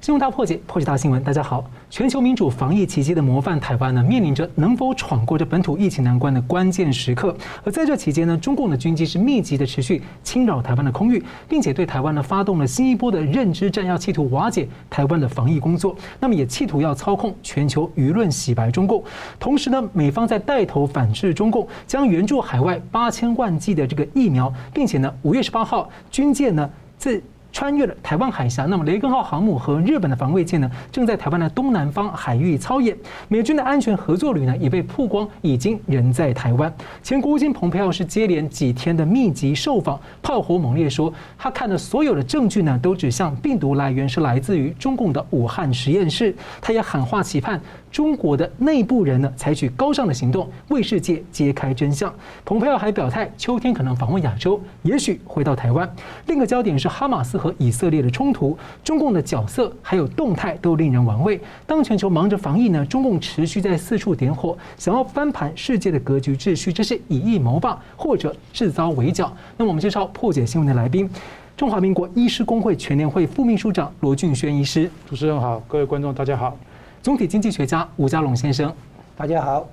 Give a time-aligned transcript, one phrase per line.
[0.00, 1.20] 金融大破解，破解大新闻。
[1.24, 7.36] 大家好，全球民主防疫奇迹的模范台湾呢，面临着能否闯过这本土疫情难关的关键时刻。
[7.64, 15.96] 而在这期间呢，中共的军机是密集的持续侵扰台湾的空域，并且对台湾呢发动了新一波的认知战，要企图瓦解台湾的防疫工作。
[16.20, 19.02] 那么也企图要操控全球舆论，洗白中共。
[19.40, 27.20] 同时呢，美方在带头反制中共，将援助海外八千万剂的这个疫苗，并且呢，五月十八号军舰呢自
[27.52, 32.96] 穿越了台湾海峡，那么雷根号航母和日本的防卫舰呢，正在台湾的东南方海域操演。
[33.26, 36.72] 美军的安全合作旅呢，也被曝光已经人在台湾。
[37.02, 46.34] 前国务卿蓬佩奥是接连几天的密集受访，炮火猛烈说，他看的所有的证据呢，都指向病毒来源是来自于中共的武汉实验室。
[46.60, 47.60] 他也喊话期盼。
[47.90, 52.12] 中国的内部人呢，采取高尚的行动，为世界揭开真相。
[52.44, 55.88] 蓬佩奥还表态，秋天可能访问亚洲，也许回到台湾。
[56.26, 61.40] 另一个焦点是哈马斯和以色列的冲突，中共的角色还有动态都令人玩味。
[61.66, 69.32] 当全球忙着防疫呢，中共持续在四处点火，想要翻盘世界的格局秩序，这是以意谋霸，或者制造围剿。
[69.56, 71.08] 那么我们介绍破解新闻的来宾，
[71.56, 74.90] 中华民国医师工会全联会副秘书长罗俊轩医师。
[75.08, 76.56] 主持人好，各位观众大家好。
[77.02, 78.74] 总体经济学家吴家龙先生，
[79.16, 79.66] 大家好。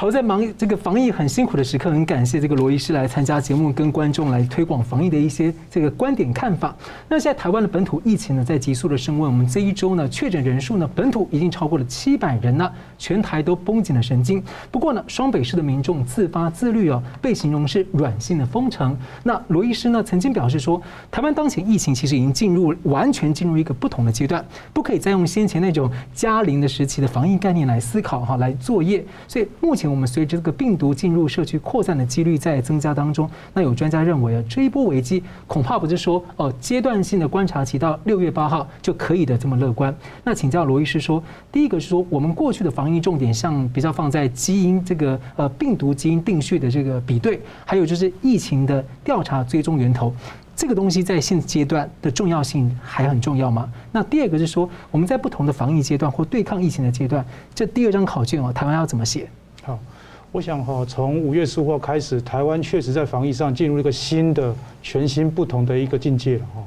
[0.00, 6.74] 好，在忙这个防疫很辛苦的时刻，很感谢这个罗医师来参加节目，跟观众来推广防疫的一些这个观点看法。
[7.06, 14.42] 那现在台湾的本土疫情呢，在急速的升温，我们这一周呢，确诊人数呢，本土已经超过了七百人了，全台都绷紧了神经。
[14.70, 18.96] 不过呢，双北市的民众自发自律哦，被形容是软性的封城。
[19.22, 24.42] 那罗医师呢，曾经表示说，台湾当前疫情其实已经进入完全进入一个不同的阶段，
[24.72, 29.04] 不可以再用先前那种嘉陵的时期的防疫概念来思考哈，来作业。
[29.28, 29.89] 所以目前。
[29.90, 39.94] 我们随着这个病毒进入社区扩散的几率在增加当中，那有专家认为啊，这一波危机恐怕不是说哦阶段性的观察期到六月八号就可以的这么乐观。
[40.24, 50.14] 那请教罗医师说，第一个是说我们过去的防疫重点像比较放在基因这个呃病毒基因定序的这个比对，还有就是疫情的调查追踪源头，
[50.54, 53.68] 这个东西在现阶段的重要性还很重要吗？
[53.92, 57.24] 那第二个是说我们在不同的防疫阶段或对抗疫情的阶段，
[57.54, 59.28] 这第二张考卷哦，台湾要怎么写？
[59.62, 59.78] 好，
[60.32, 66.62] 我想哈，从五月十五号开始，台湾确实在防疫上进入一个新的、全新、不同的一个境界了哈。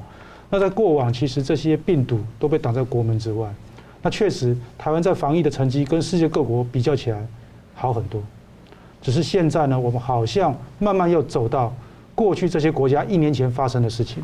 [0.48, 3.52] 那在过往，其实这些病毒都被挡在国门之外。
[4.00, 7.26] 那确实，台湾在防疫的成绩跟世界各国比较起来
[7.74, 8.22] 好很多。
[9.02, 11.74] 只是现在呢，我们好像慢慢又走到
[12.14, 14.22] 过去这些国家一年前发生的事情。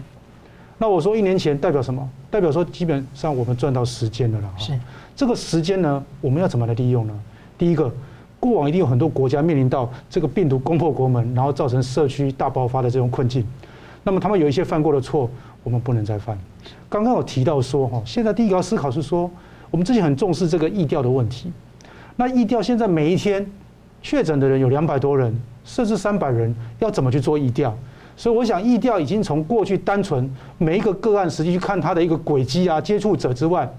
[0.79, 2.09] 那我说一年前代表什么？
[2.31, 4.49] 代表说基本上我们赚到时间了了。
[4.57, 4.79] 是
[5.17, 7.21] 这个时间呢，我们要怎么来利用呢？
[7.59, 7.93] 第一个。
[8.41, 13.47] 过往一定有很多国家面临到这个病毒攻破国门，然后造成社区大爆发的这种困境。
[14.03, 15.31] 那么他们有一些犯过的错，
[15.63, 16.37] 我们不能再犯。
[16.89, 19.31] 刚刚有提到说，哈，现在第一个要思考是说，
[19.71, 21.53] 我们之前很重视这个疫调的问题。
[22.17, 23.47] 那疫调现在每一天
[24.01, 27.77] 确诊的人有两百多人，甚至三百人，要怎么去做疫调？
[28.17, 33.71] 所以我想，疫调已经从过去单纯每一个个案实际去看他的一个轨迹啊、接触者之外。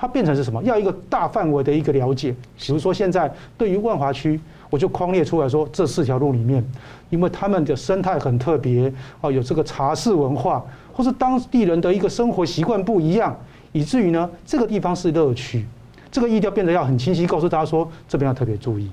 [0.00, 0.62] 它变成是什么？
[0.62, 2.32] 要一个大范围的一个了解。
[2.56, 6.64] 比如说，现在对于万华区，我就框列出来说，这四条路里面，
[7.10, 13.36] 因为他们的生态很特别，哦，有这个茶室文化，或是当地人的一个生活习惯不一样，
[13.72, 15.66] 以至于呢，这个地方是乐趣。
[16.12, 18.88] 这个意调变得要很清晰，告诉大家说，这边要特别注意。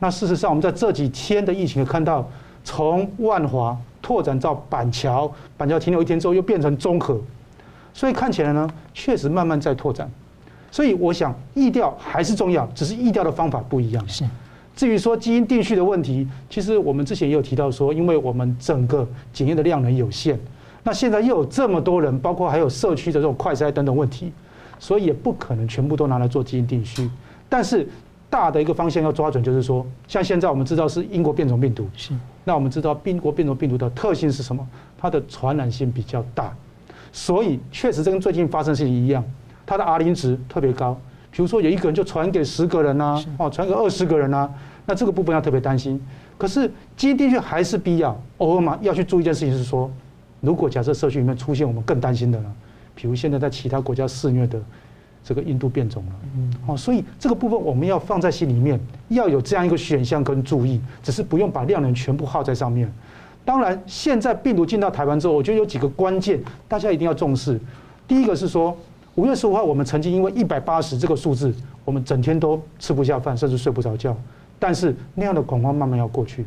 [0.00, 2.28] 那事实上，我们在这几天的疫情看到，
[2.62, 7.18] 从万华拓展到板桥，板桥停留一天之后又变成中和，
[7.94, 10.10] 所以看起来呢，确实慢慢在拓展。
[10.72, 14.08] 所以我想，意调还是重要，只是意调的方法不一样。
[14.08, 14.24] 是。
[14.74, 20.40] 至于说基因定序的问题，其实我们之前也有提到说，因为我们整个检验的量能有限，
[20.82, 24.32] 那现在又有这么多人，包括还有社区的这种快筛等等问题，
[24.78, 27.10] 所以也不可能全部都拿来做基因定序。
[27.50, 27.86] 但是
[28.30, 32.14] 大的一个方向要抓准，就是说，像现在我们知道是英国变种病毒，是。
[32.44, 34.66] 那我们知道英国变种病毒的特性是什么？
[34.98, 36.50] 它的传染性比较大，
[37.12, 39.22] 所以确实这跟最近发生的事情一样。
[39.64, 40.98] 它的 R 零值特别高，
[41.30, 44.50] 比如说有一个人就传给十个人呐、啊，哦，传给二十个人呐、啊，
[44.86, 46.00] 那这个部分要特别担心。
[46.36, 49.90] 可是基因定序还是必要，偶尔嘛要去注意一件事情是说，
[50.40, 52.52] 如果假设社区里面出现我们更担心的呢，
[52.94, 54.60] 比如现在在其他国家肆虐的
[55.22, 62.92] 这个印度变种了，嗯哦，所以这个部分我们要放在心里面，要有这样一个选项跟注意，只是不用把量能全部耗在上面。
[63.44, 67.60] 当然，现在病毒进到台湾之后，我觉得有几个关键，大家一定要重视。
[68.08, 68.76] 第一个是说。
[69.16, 71.52] 五月十五号，我们曾经因为一百八十这个数字，
[71.84, 74.16] 我们整天都吃不下饭，甚至睡不着觉。
[74.58, 76.46] 但是那样的恐慌慢慢要过去。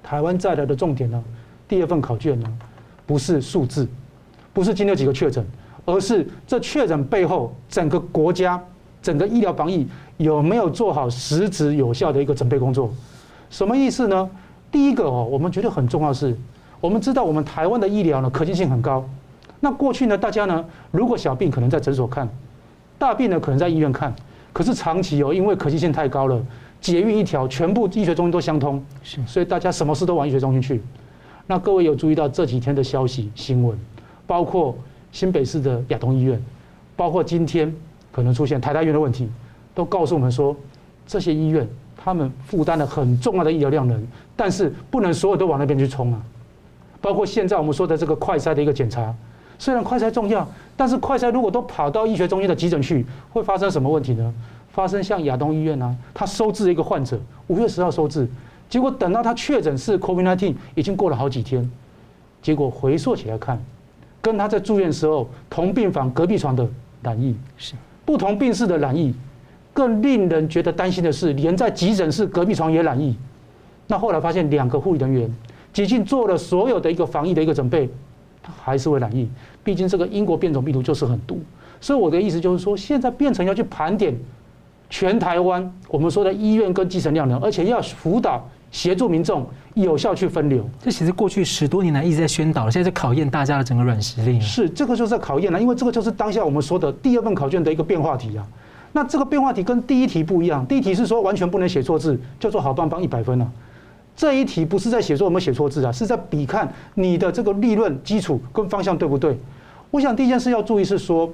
[0.00, 1.22] 台湾再来的重点呢，
[1.66, 2.46] 第二份考卷呢，
[3.04, 3.88] 不是数字，
[4.52, 5.44] 不是今天有几个确诊，
[5.84, 8.62] 而是这确诊背后整个国家、
[9.02, 9.88] 整个医疗防疫
[10.18, 12.92] 有没有做好实质有效的一个准备工作？
[13.50, 14.30] 什么意思呢？
[14.70, 16.36] 第一个哦，我们觉得很重要是，
[16.80, 19.04] 我们知道我们台湾的医疗呢可及性很高。
[19.64, 22.28] 那过去呢，大家呢如果小病可能在诊所看，
[22.98, 24.12] 大病呢可能在医院看。
[24.52, 26.42] 可是长期哦，因为可及性太高了，
[26.80, 30.82] 捷运一条，全部医学中心都相通，是，所以大家什么事都往医学中心去。
[31.46, 33.78] 那各位有注意到这几天的消息新闻，
[34.26, 34.76] 包括
[35.12, 36.42] 新北市的亚东医院，
[36.96, 37.72] 包括今天
[38.10, 39.30] 可能出现台大医院的问题，
[39.74, 40.54] 都告诉我们说，
[41.06, 41.66] 这些医院
[41.96, 44.04] 他们负担了很重要的医疗量能，
[44.34, 46.20] 但是不能所有都往那边去冲啊。
[47.00, 49.14] 包括现在我们说的这个快筛的一个检查，
[49.62, 50.44] 虽然快筛重要，
[50.76, 54.34] 但是快筛如果都跑到医学中心的急诊去，会发生什么问题呢？
[54.72, 57.16] 发生像亚东医院啊，他收治一个患者，
[57.46, 58.28] 五月十号收治。
[58.68, 61.70] 结果等到他确诊是 COVID-19，已经过了好几天。
[62.42, 63.56] 结果回溯起来看，
[64.20, 66.68] 跟他在住院时候同病房隔壁床的
[67.00, 67.74] 染疫是
[68.04, 69.14] 不同病室的染疫，
[69.72, 73.16] 更令人觉得担心的是，连在急诊室隔壁床也染疫。
[73.86, 75.32] 那后来发现两个护理人员，
[75.72, 77.92] 几近做了所有的一个防疫的一个准备，他
[78.62, 79.28] 还是会染疫。
[79.62, 81.40] 毕竟这个英国变种病毒就是很毒。
[81.80, 84.14] 所以我的意思就是说，现在变成要去盘点
[84.88, 88.42] 全台湾我们说的医院跟基层量能，而且要辅导。
[88.72, 94.40] 协助民众有效去分流，这其实过去十多年来一直在宣导，现在在考验大家的整个软实力。
[94.40, 98.48] 是，这个就是在考验了，因为这个就是当下我们说的第二份考卷的一个变化题啊。
[98.90, 103.46] 那这个变化题跟第一题不一样，第一题是说完全不能写错字，叫做好棒棒一百分啊。
[104.16, 109.38] 这一题不是在写说有没有写错字啊，是在比看你的这个理论基础跟方向对不对。
[109.90, 111.32] 我想第一件事要注意是说，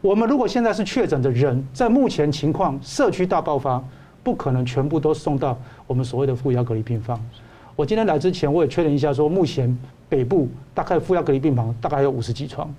[0.00, 3.82] 我们如果现在是确诊的人，在目前情况社区大爆发。
[4.22, 7.18] 不可能全部都送到我们所谓的负压隔离病房。
[7.74, 9.74] 我今天来之前，我也确认一下，说目前
[10.10, 12.70] 北部大概负压隔离病房大概有五十几床。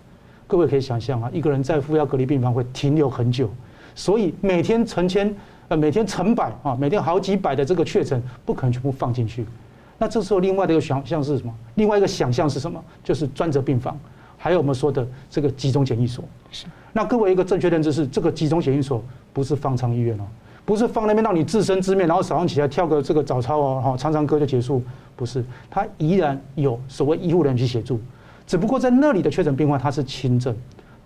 [0.46, 3.50] 各位可以想象啊，一个人在负压隔离病房会停留很久，
[3.96, 5.36] 所以每天成千
[5.72, 9.46] 呃每天成百啊，每天好几百的这个确诊，不可能全部放进去。
[9.98, 11.56] 那这时候另外的一个想象是什么？
[11.76, 12.84] 另外一个想象是什么？
[13.06, 13.98] 就是专责病房，
[14.38, 16.26] 还有我们说的这个集中检疫所。
[16.52, 16.66] 是。
[16.92, 19.02] 那各位一个正确认知是，这个集中检疫所
[19.32, 20.24] 不是方舱医院哦。
[20.66, 24.84] 不是放那边让你自生自灭，然后早上起来跳个这个早操哦，哈，唱唱歌就结束。
[25.16, 27.98] 不是，它依然有所谓医护人员去协助，
[28.46, 30.54] 只不过在那里的确诊病患他是轻症，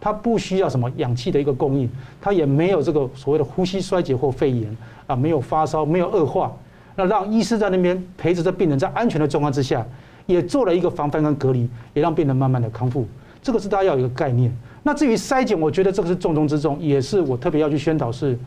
[0.06, 1.90] 他不需要什么氧气的一个供应，
[2.22, 6.56] 他也没有这个所谓的呼吸衰竭或肺炎啊，没有发烧，没有恶化。
[6.96, 9.84] 那让医师在那边陪着这病人，在安全的状况之下，
[10.28, 13.08] 也做了一个防范跟隔离，也让病人慢慢的康复。
[13.42, 14.56] 这个是大家要有一个概念。
[14.84, 18.38] 那至于筛检，我觉得这个是重中之重，也是我特别要去宣导是。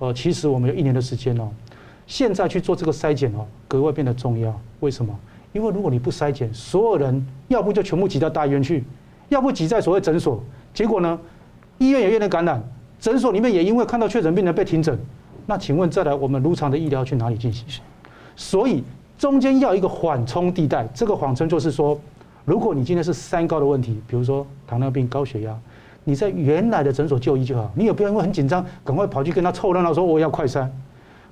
[0.00, 1.48] 呃，其实我们有一年的时间哦，
[2.08, 4.52] 现在去做这个筛检哦，格外变得重要。
[4.80, 5.16] 为什么？
[5.52, 8.82] 因为如果你不筛检，所有人要不就全部挤到大医院去，
[9.28, 10.42] 要不挤在所谓诊所，
[10.78, 11.18] 结果呢，
[11.78, 12.62] 医院也有点感染，
[13.00, 14.96] 诊所里面也因为看到确诊病人被停诊，
[15.44, 17.82] 那请问再来我们如常的医疗去哪里进行？
[18.36, 18.84] 所以
[19.18, 21.98] 中间要一个缓冲地带，这个缓冲就是说，
[22.44, 25.52] 如果你今天是三高的问题，比如说糖尿病、高血压。
[26.04, 30.64] 你在原来的诊所就医就好，你也不要因为很紧张，赶快跑去跟他凑热闹说我要快筛。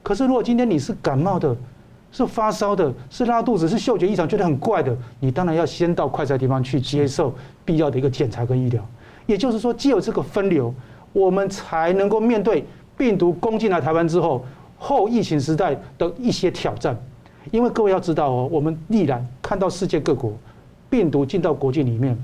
[0.03, 1.57] 可是如果今天你是感冒的，
[2.11, 7.33] 是发烧的，是拉肚子，是嗅觉异常，觉得很怪的，你当然要先到快筛地方去接受
[7.65, 8.85] 必要的一个检查跟医疗。
[9.27, 10.73] 也就是说，既有这个分流，
[11.13, 12.65] 我们才能够面对
[12.97, 14.45] 病毒攻进来台湾之后
[14.79, 16.97] 后疫情时代的一些挑战。
[17.51, 20.33] 因为各位要知道哦，我们历来看到世界各国
[20.91, 22.17] 病毒进到国境里面。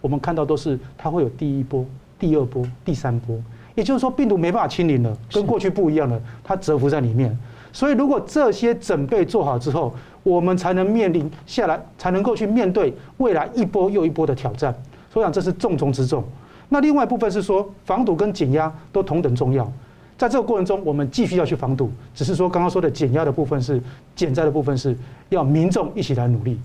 [0.00, 1.84] 我们看到都是它会有第一波、
[2.18, 3.36] 第二波、第三波，
[3.74, 7.36] 也就是说病毒没办法清零了，跟过去不一样了，它蛰伏在里面。
[7.72, 14.74] 所以如果这些准备做好之后，我们才能面临下来，才能够去面对未来一波又一波的挑战。
[15.12, 16.24] 所以讲这是重中之重。
[16.70, 19.70] 那另外一部分是说防堵跟减压都同等重要，
[20.16, 23.82] 在这个过程中，我们继续要去防堵，只是说刚刚说的减压的部分是
[24.14, 24.96] 减灾的部分是
[25.28, 26.58] 要民众一起来努力。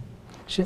[0.48, 0.66] 是。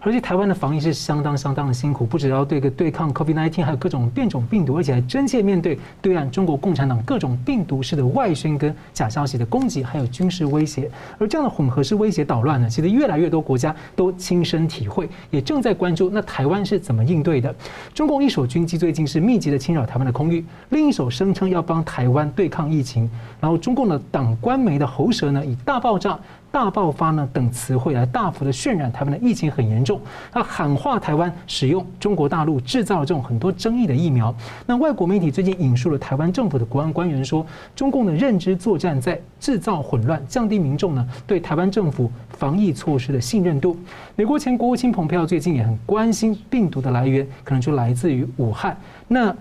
[0.00, 10.90] 而且台湾的防疫是相当相当的辛苦，不只要对个对抗 COVID-19，还有各种变种病毒，而且还真切面对对岸中国共产党各种病毒式的外宣跟假消息的攻击，还有军事威胁。
[11.18, 16.08] 而这样的混合式威胁捣乱呢，其实越来越多国家都亲身体会，也正在关注。
[16.10, 17.54] 那台湾是怎么应对的？
[17.92, 23.10] 中共一手军机最近是密集的侵扰台湾的空域，另一手声称要帮台湾对抗疫情。
[23.40, 26.18] 然后中共的党官媒的喉舌呢，以大爆炸、
[26.50, 30.00] 大爆发呢等词汇来大幅的渲染台湾的疫情很严重，
[30.32, 34.34] 那喊话台湾使用中国大陆制造这种很多争议的疫苗。
[34.66, 43.76] 那外国媒体最近引述了台湾政府的国安官员说，中共的认知作战在制造混乱，降低民众呢对台湾政府防疫措施的信任度。
[44.16, 48.76] 美国前国务卿蓬佩奥最近也很关心病毒的来源，可能就来自于武汉。
[49.06, 49.34] 那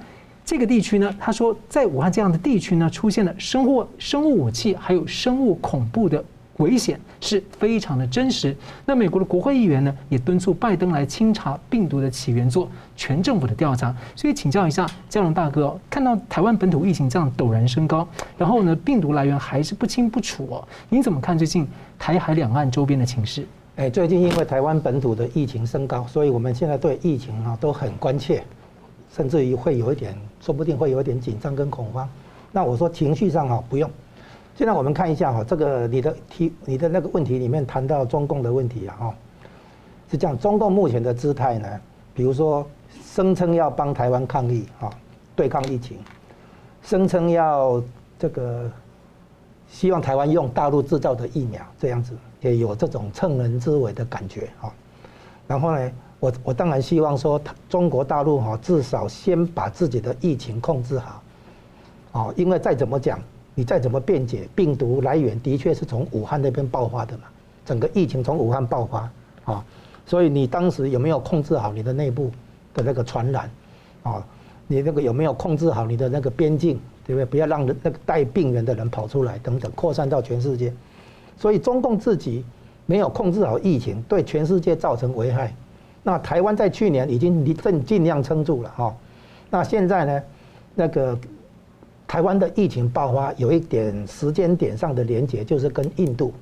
[0.45, 6.23] 这个地区呢，他说在武汉这样的地区呢，出现了生物生物武器还有生物恐怖的
[6.57, 8.55] 危险是非常的真实。
[8.85, 13.95] 那美国的国会议员呢，也敦促拜登来清查病毒的起源，做全政府的调查。
[14.15, 23.45] 所以请教一下佳龙大哥，看到台湾本土疫情这样陡然升高，然后呢，病毒来源还是不清不楚哦，您怎么看最近台海两岸周边的情势？
[23.75, 28.43] 哎，最近因为台湾本土的疫情升高，所以我们现在对疫情啊都很关切。
[29.15, 32.07] 甚至于会有一点，说不定会有一点紧张跟恐慌。
[32.51, 33.89] 那我说情绪上啊不用。
[34.57, 39.15] 现在我们看一下哈，这个你的题你的那个问题里面谈到中共的问题啊哈，
[40.09, 41.67] 是这样，中共目前的姿态呢，
[42.15, 42.67] 比如说
[43.05, 44.89] 声称要帮台湾抗疫啊，
[45.35, 45.99] 对抗疫情，
[46.81, 47.79] 声称要
[48.17, 48.67] 这个
[49.69, 54.73] 希望台湾用大陆制造的疫苗，这样子也有这种趁人之危的感觉啊。
[55.47, 55.91] 然后呢？
[56.19, 61.21] 我我当然希望说，中国大陆哈至少先把自己的疫情控制好，
[62.13, 63.19] 哦，因为再怎么讲，
[63.57, 67.23] 你再怎么辩解，病毒来源的确是从武汉那边爆发的嘛，
[67.65, 69.09] 整个疫情从武汉爆发
[69.45, 69.65] 啊，
[70.05, 72.29] 所以你当时有没有控制好你的内部
[72.75, 73.49] 的那个传染
[74.03, 74.23] 啊？
[74.67, 77.25] 你那个有没有控制好你的那个边境，对不对？
[77.25, 80.71] 不要让那个带病人的人跑出来等等，扩散到全世界。
[81.35, 82.45] 所以中共自己
[82.85, 85.51] 没有控制好疫情，对全世界造成危害。
[86.03, 88.95] 那台湾在去年已经尽尽量撑住了哈，
[89.49, 90.21] 那现在呢，
[90.75, 91.17] 那个
[92.07, 96.33] 台湾的疫情爆发有一点时间点上的连结，就是跟印度，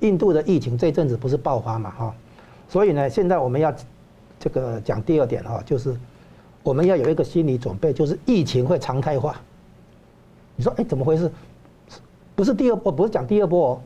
[0.00, 2.14] 印度的疫情这阵子不是爆发嘛哈，
[2.68, 3.74] 所以呢，现在我们要
[4.38, 5.96] 这个讲第二点哈，就是
[6.62, 9.40] 我们要有一个心理准备，就是疫情会常态化。
[10.56, 11.30] 你说哎，怎么回事？
[12.36, 13.80] 不是第二波，不是讲第二波哦，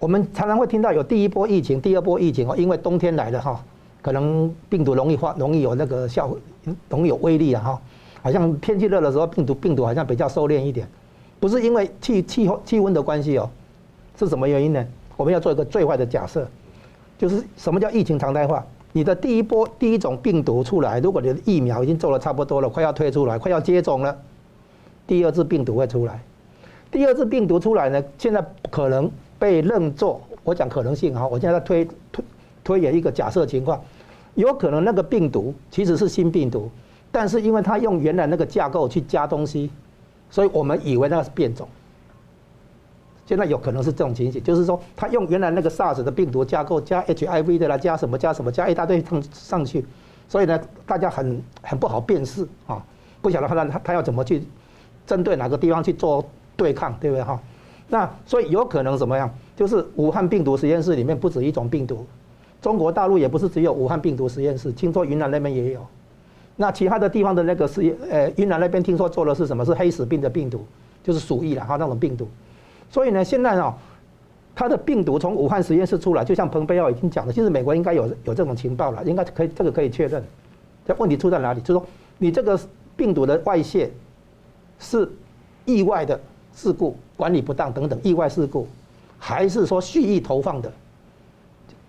[0.00, 3.62] 我们常常会听到有第一波疫情、第二波疫情哦，因为冬天来了哈。
[4.02, 6.30] 可能病毒容易发，容易有那个效，
[6.88, 7.82] 容易有威力啊哈。
[8.26, 10.84] 好像天气热的时候，病毒病毒好像比较收敛一点，
[11.38, 13.48] 不是因为气气候气温的关系哦，
[14.18, 14.84] 是什么原因呢？
[15.16, 16.44] 我们要做一个最坏的假设，
[17.16, 18.66] 就是什么叫疫情常态化？
[18.90, 24.18] 你的第一波第一种病毒出来，如果你的疫苗已经做的差不多了，快要推出来，快要接种了，
[25.06, 26.20] 第二次病毒会出来。
[26.90, 32.24] 第二次病毒出来呢，现在可能被认作，我讲可能性哈，我现在推推
[32.64, 33.80] 推演一个假设情况。
[34.34, 36.68] 有可能那个病毒其实是新病毒，
[37.16, 39.70] 但是因为它用原来那个架构去加东西，
[40.28, 41.66] 所以我们以为那是变种。
[43.24, 49.82] 现在有可能是这种情形，就是说它用原来那个 SARS 的病毒架构加 HIV 的啦，加什么加什么加一大堆上上去，
[50.28, 52.84] 所以呢，大家很很不好辨识啊，
[53.22, 54.42] 不晓得他他他要怎么去
[55.06, 56.22] 针对哪个地方去做
[56.54, 57.40] 对抗，对不对哈？
[57.88, 59.34] 那所以有可能怎么样？
[59.56, 62.04] 就是武汉病毒实验室里面不止一种病毒。
[62.60, 65.80] 中国大陆也不是只有武汉病毒实验室，听说云南那边也有。
[66.56, 69.64] 那其他的地方的那个实验，呃，云南那边听说做的是什么？
[69.64, 70.64] 是黑死病的病毒，
[71.04, 72.26] 就是鼠疫了哈，那种病毒。
[72.90, 73.74] 所以呢，现在哦，
[74.54, 80.24] 它的病毒从武汉实验室出来，就像蓬佩奥已经讲的，其实美国应该有有这种情报了，应该可以这个可以确认。
[80.86, 81.60] 这问题出在哪里？
[81.60, 81.86] 就是说
[82.16, 82.58] 你这个
[82.96, 83.90] 病毒的外泄
[84.78, 85.10] 是
[85.66, 86.18] 意外的
[86.54, 88.66] 事故、管理不当等等意外事故，
[89.18, 90.72] 还是说蓄意投放的？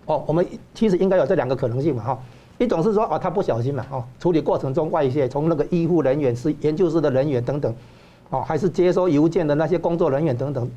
[0.04, 0.44] 哦，我们
[0.74, 2.18] 其实应该有这两个可能性嘛，哈，
[2.58, 7.74] 一种是说啊，他不小心嘛，哦，处理过程中外泄，从那个医护人员、是研究室的人员等等，
[8.30, 10.68] 哦，还是接收邮件的那些工作人员等等，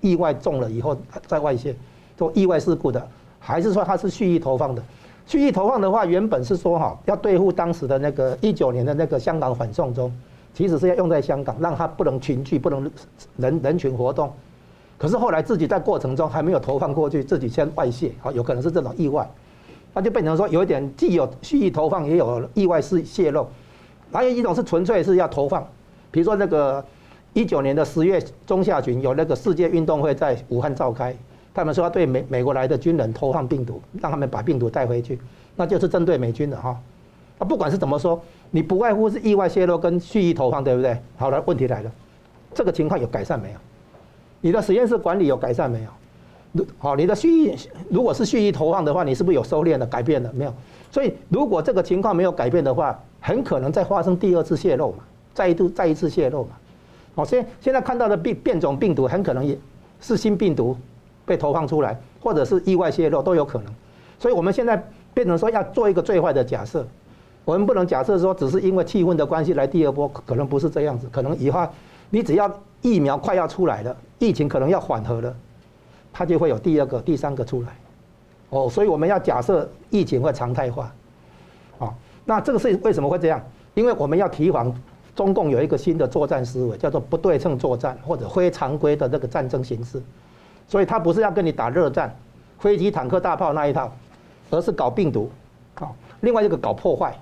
[0.00, 0.96] 意外中了以后
[1.26, 1.74] 再外泄，
[2.16, 3.08] 做意外事故的，
[3.40, 4.82] 还是说他是蓄意投放的？
[5.26, 10.12] 蓄意投放的话，原本是说哈，要对付当时的那个一九年的那个香港反送中，
[10.54, 12.88] 其实是要用在香港，让他不能群聚，不能
[13.36, 14.30] 人人群活动。
[14.98, 19.28] 可是后来自己在过程中还没有投放过去，自己先外泄，好，有可能是这种意外，
[19.96, 23.48] 那就变成说有一点既有蓄意投放，也有意外是泄露，
[24.12, 25.66] 还有一种是纯粹是要投放，
[26.10, 26.84] 比如说那个
[27.32, 31.16] 一九年的十月中下旬有那个世界运动会在武汉召开，
[31.54, 35.18] 他们说要对美美国来的军人投放病毒，让他们把病毒带回去，
[35.56, 36.78] 那就是针对美军的哈。
[37.38, 40.94] 那不管是怎么说，你不外乎是意外泄露跟蓄意投放，对不对？
[41.16, 41.90] 好了，问题来了，
[42.52, 43.58] 这个情况有改善没有？
[44.42, 45.88] 你的实验室管理有改善没有？
[46.78, 47.56] 好，你的蓄意
[47.90, 50.54] 如果是蓄意投放的话，你是不是有收敛了、改变了没有？
[50.90, 54.98] 所以如果这个情况没有改变的话，很可能再发生第二次泄露嘛，
[55.34, 56.50] 再一度再一次泄露嘛。
[57.14, 59.58] 好，现现在看到的变变种病毒很可能也
[60.00, 60.76] 是新病毒，
[61.24, 63.72] 被投放出来，或者是意外泄露都有可能。
[64.18, 64.82] 所以我们现在
[65.12, 66.86] 变成说要做一个最坏的假设，
[67.44, 71.66] 我们不能假设说只是因为气温的关系来第二波，可能不是这样子，可能以后
[72.10, 75.34] 你只要疫苗快要出来了，疫情可能要缓和了，
[76.16, 77.68] 它就会有第二个、第三个出来。
[78.48, 80.90] 哦，所以我们要假设疫情会常态化。
[81.76, 81.92] 哦，
[82.24, 83.38] 那这个是为什么会这样？
[83.74, 84.74] 因为我们要提防
[85.14, 90.02] 中共有一个新的作战思维，叫做不对称作战或者非常规的这个战争形式。
[90.66, 92.16] 所以他不是要跟你打热战，
[92.58, 93.92] 飞机、坦克、大炮那一套，
[94.50, 95.30] 而是搞病毒。
[95.74, 95.92] 啊，
[96.22, 97.14] 另外一个搞破坏。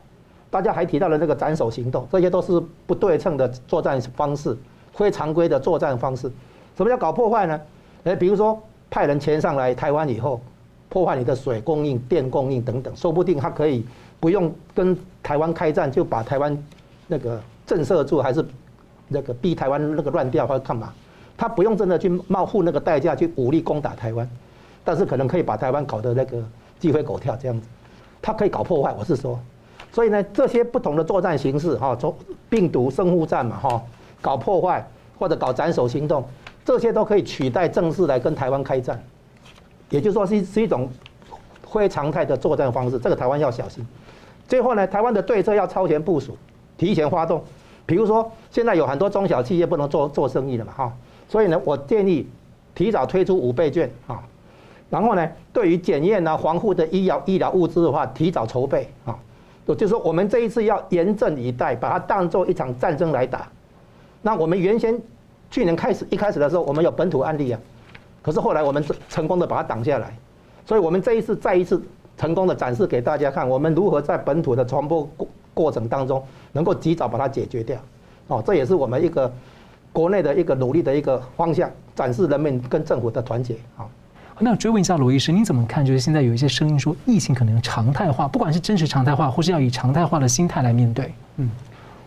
[0.51, 4.57] 大家还提到了这个斩首行动，这些都是不对称的作战方式，
[4.93, 6.31] 非常规的作战方式。
[6.77, 7.61] 什么叫搞破坏呢？
[8.05, 8.63] 诶，比如说
[8.95, 10.41] 派人潜上来台湾以后，
[10.89, 13.85] 破坏你的水供应、电供应等等，说不定他可以
[14.21, 16.57] 不用跟台湾开战，就把台湾
[17.09, 18.47] 那个震慑住，还是
[19.09, 20.93] 那个逼台湾那个乱掉，或者干嘛？
[21.37, 24.31] 他不用真的去冒付那个代价去武力攻打台湾，
[24.85, 26.41] 但是可能可以把台湾搞得那个
[26.79, 27.67] 鸡飞狗跳这样子。
[28.23, 29.37] 他可以搞破坏，我是说。
[29.91, 32.15] 所以呢，这些不同的作战形式，哈，从
[32.49, 33.83] 病毒生物战嘛，哈，
[34.21, 36.25] 搞破坏或者搞斩首行动，
[36.65, 39.03] 这些都可以取代正式来跟台湾开战。
[39.91, 40.89] 也就是说，是是一种
[41.71, 43.87] 非常态的作战方式，这个台湾要小心。
[44.49, 46.37] 最后呢，台湾的对策要超前部署，
[46.77, 47.43] 提前发动。
[47.87, 50.93] 比如说，现在有很多中小企业不能做做生意了嘛，哈，
[51.29, 52.27] 所以呢，我建议
[52.75, 54.23] 提早推出五倍券啊。
[54.91, 59.19] 然后呢，对于检验啊、防护的医疗医疗物资的话，提早筹备啊。
[59.67, 63.49] 就是说，我们这一次要严阵以待，把它当做一场战争来打。
[64.23, 64.99] 那我们原先
[65.55, 67.61] 去年开始一开始的时候，我们有本土案例啊。
[68.21, 70.13] 可是后来我们成功的把它挡下来，
[70.67, 71.81] 所以我们这一次再一次
[72.19, 76.21] 成功的展示给大家看，我们如何在本土的传播过过程当中
[76.51, 77.79] 能够及早把它解决掉。
[78.27, 79.33] 哦，这也是我们一个
[79.93, 83.55] 国内的一个努力的一个方向，展示人民跟政府的团结。
[83.77, 83.89] 好，
[84.41, 85.87] 那追问一下罗医师，你怎么看？
[85.87, 91.15] 就是现在有一些声音说疫情可能常态化，不管是真实常态化，或是要以常态化的心态来面对。
[91.37, 91.49] 嗯，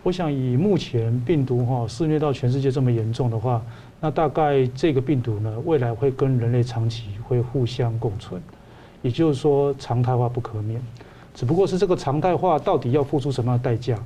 [0.08, 3.60] 我想以目前病毒哈肆虐到全世界这么严重的话。
[4.00, 8.40] 那大概这个病毒呢，未来会跟人类长期会互相共存，
[9.02, 10.80] 也就是说常态化不可免，
[11.34, 13.98] 只不过是这个常态化到底要付出什么样的代价？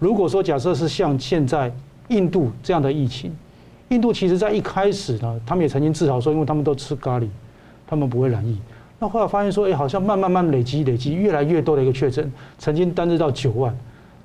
[0.00, 1.72] 如果说假设是像现在
[2.08, 3.30] 印度这样的疫情，
[3.90, 7.28] 印度其实在一开始呢，他们也曾经自豪说，因为他们都吃咖喱，
[7.86, 8.58] 他们不会染疫。
[8.98, 13.72] 那后来发现说，哎，好像慢慢慢累积累积越来越多的一个确诊，曾经单日到九万。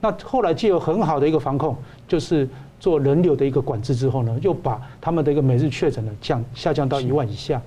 [0.02, 1.76] 那后来借由很好的一个防控，
[2.08, 2.48] 就是。
[2.82, 7.62] 做人流的一个管制之后呢，又把他们的一个每日确诊呢降下降到一万以下。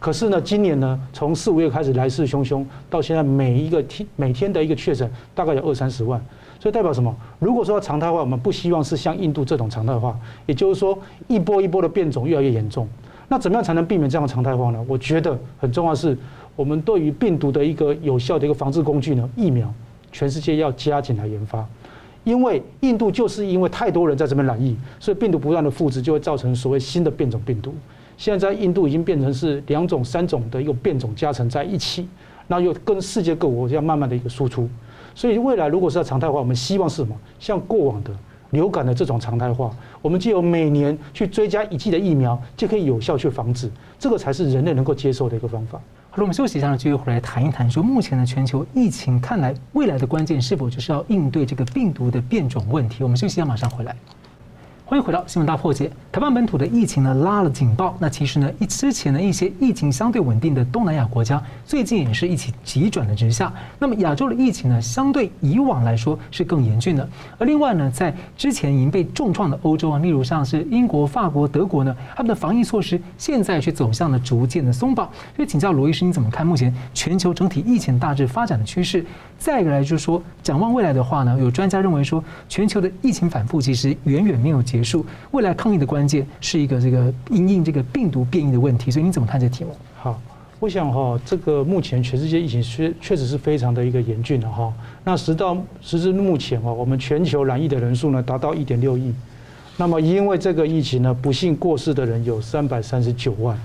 [0.00, 6.18] 可是呢，今年呢，从四五月开始来势汹汹，到现在每一个天每天的一个确诊大概有二三十万。
[6.58, 7.14] 所以代表什么？
[7.38, 12.88] 如果说要常态化，我们不希望是像印度这种常态化，也就是说一波一波的变种越来越严重。
[13.28, 14.82] 那怎么样才能避免这样的常态化呢？
[14.88, 16.16] 我觉得很重要是，
[16.56, 19.70] 我们对于病毒的一个有效的一个防治工具呢，疫苗，
[20.14, 21.66] 全世界要加紧来研发。
[22.22, 27.74] 因为印度就是因为太多人在这边染疫，所以病毒不断的复制，就会造成所谓新的变种病毒。
[28.16, 32.08] 现在在印度已经变成是两种、三种的一个变种加成在一起，
[32.46, 34.66] 那又跟世界各国这样慢慢的一个输出。
[35.14, 37.14] 所以未来如果是要常态化，我们希望是什么？
[37.38, 38.10] 像过往的
[38.52, 45.78] 流感的这种常态化，我们就有每年去追加一剂的疫苗，就可以有效去防止，这个才是人类能够接受的一个方法。
[46.14, 53.02] 好了，我们休息一下呢，继续回来谈一谈，说目前的全球疫情，看来未来的关键是否就是要应对这个病毒的变种问题？
[53.02, 53.96] 我们休息一下，马上回来。
[54.86, 55.90] 欢迎回到新闻大破解。
[56.12, 57.96] 台湾本土的疫情呢拉了警报。
[57.98, 63.50] 那其实呢，一之前的一些疫情相对稳定的东南亚国家，最近也是一起急转了直下。
[63.78, 67.08] 那么亚洲的疫情呢，相对以往来说是更严峻的。
[67.38, 75.08] 而另外呢，在之前已经被重创的欧洲啊，例如像是英国、法国、德国呢，他们的防疫措施现在却走向了逐渐的松绑。
[75.34, 79.02] 所以请教罗医师，你怎么看目前全球整体疫情大致发展的趋势？
[79.38, 88.90] 再一个来就是说，展望未来的话呢，有专家认为说，全球的疫情反复其实远远没有结束，未来抗疫的关键是一个这个因应这个病毒变异的问题。
[88.90, 89.70] 所以你怎么看这题目？
[89.96, 90.20] 好，
[90.58, 94.72] 我想哈，这个目前全世界疫情确确实是非常的一个严峻的哈。
[95.04, 99.14] 那时到时至目前哈，我们全球染疫的人数呢达到一点六亿，
[99.76, 103.56] 那么因为这个疫情呢，不幸过世的人有三百三十九万。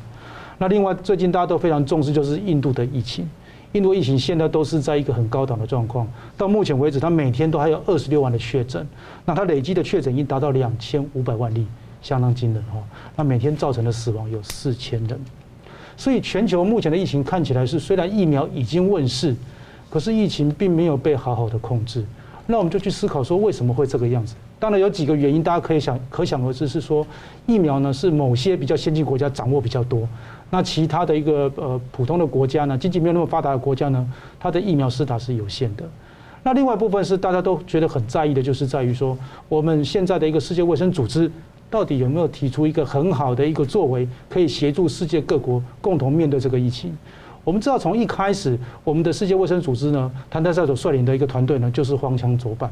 [0.59, 3.27] 那另外最近大家都非常重视，就是印度的疫情。
[3.73, 8.87] 印度疫情现在都是在一个很高档的状况，到目前为止，它每天都还有二十六万的确诊，
[9.25, 11.67] 那它累积的确诊已经达到两千五百万例，
[12.01, 12.81] 相当惊人哈。
[13.15, 15.19] 那每天造成的死亡有四千人，
[15.95, 19.35] 所以全球目前的疫情看起来是，虽然疫苗已经问世，
[19.89, 22.03] 可是疫情并没有被好好的控制。
[22.47, 24.33] 那我们就去思考说，为什么会这个样子？
[24.57, 27.05] 当然有几个原因，大家可以想可想而知，是说
[27.45, 30.09] 疫苗呢是某些比较先进国家掌握比较多，
[30.51, 34.07] 那其他的一个呃普通的国家呢，经济没有那么发达的国家呢，
[34.39, 35.83] 它的疫苗施打是有限的。
[36.41, 41.29] 那另外一部分是大家都觉得很在意的，就是在于说我们现在的一个世界卫生组织
[41.69, 46.97] 到底有没有提出一个很好的一个作为，可以协助世界各国共同面对这个疫情。
[47.43, 52.71] 我们知道从一开始，我们的世界卫生组织呢，谭德赛所率领的一个团队呢，就是荒腔走板。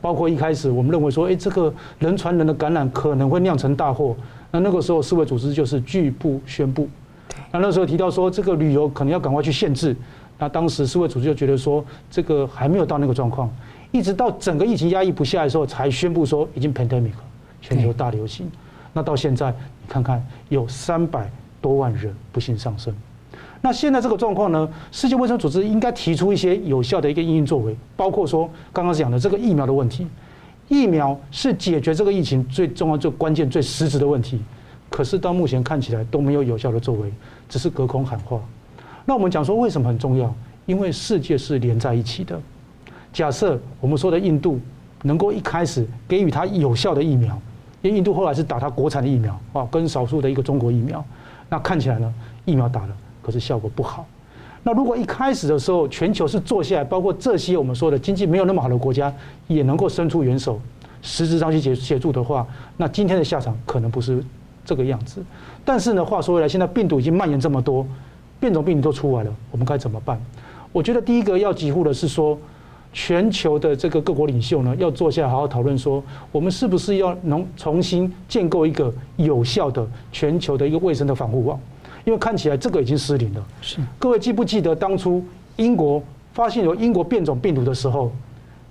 [0.00, 4.14] 包括一开始我们认为说，哎，这个人传人的感染可能会酿成大祸。
[4.54, 6.88] 那那个时候世卫组织就是拒不宣布。
[7.50, 9.96] 那那时候提到说，这个旅游可能要赶快去限制。
[10.38, 13.52] 那当时世卫组织就觉得说，这个还没有到那个状况。
[13.90, 17.10] 一直到整个疫情压抑不下来的时候，才宣布说已经 pandemic
[17.60, 18.48] 全球大流行。
[18.92, 21.28] 那到现在你看看，有三百
[21.60, 22.94] 多万人不幸丧生。
[23.60, 24.68] 那现在这个状况呢？
[24.92, 30.06] 世界卫生组织应该提出一些有效的一个应应作为，包括说刚刚讲的这个疫苗的问题。
[30.74, 34.40] 疫苗是解决这个疫情最重要、最关键、最实质的问题，
[34.90, 37.12] 可是到目前看起来都没有有效的作为，
[37.48, 38.40] 只是隔空喊话。
[39.04, 40.34] 那我们讲说为什么很重要？
[40.66, 42.40] 因为世界是连在一起的。
[43.12, 44.58] 假设我们说的印度
[45.02, 47.40] 能够一开始给予它有效的疫苗，
[47.80, 51.04] 因为印度后来是打它国产的疫苗啊，跟少数的一个中国疫苗，
[51.48, 52.12] 那看起来呢，
[52.44, 52.96] 疫苗打了。
[53.22, 54.04] 可是效果不好。
[54.66, 59.12] 那如果一开始的时候，全球是坐下来，包括这些我们说的经济没有那么好的国家，
[59.46, 60.58] 也能够伸出援手，
[61.02, 62.46] 实质上去协协助的话，
[62.78, 64.24] 那今天的下场可能不是
[64.64, 65.22] 这个样子。
[65.66, 67.86] 但是呢，话说回来，现在病毒已经蔓延这么多，
[68.40, 70.18] 变种病毒都出来了，我们该怎么办？
[70.72, 72.38] 我觉得第一个要急呼的是说，
[72.90, 81.60] 全球的这个各国领袖呢，要坐下来好好讨论说，我们是不是要能重新建构一个有效的全球的一个卫生的防护网。
[82.04, 83.42] 因为看起来这个已经失灵了。
[83.60, 85.24] 是，各位记不记得当初
[85.56, 88.12] 英国发现有英国变种病毒的时候，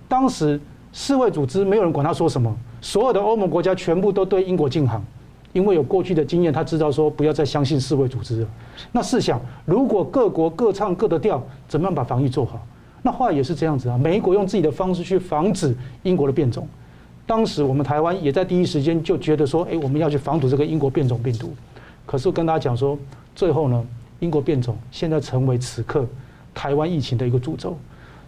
[0.07, 0.59] 当时
[0.91, 5.03] 世卫组织没有人管他说什么，所有的欧盟国家全部都对英国禁航，
[5.53, 8.47] 因为有过去的经验，他知道说不要再相信世卫组织了。
[8.91, 12.63] 那试想，如果各国各唱各的调，怎么样把防疫做好？
[13.01, 16.67] 那话也是这样子啊，每一国用自己的方式去防止英国的变种。
[17.25, 21.53] 当时我们台湾也在第一时间就觉得说，哎，我们要去防堵这个英国变种病毒。
[22.05, 22.95] 可是我跟大家讲说。
[23.35, 23.85] 最后呢，
[24.19, 26.05] 英国变种现在成为此刻
[26.53, 27.77] 台湾疫情的一个诅咒。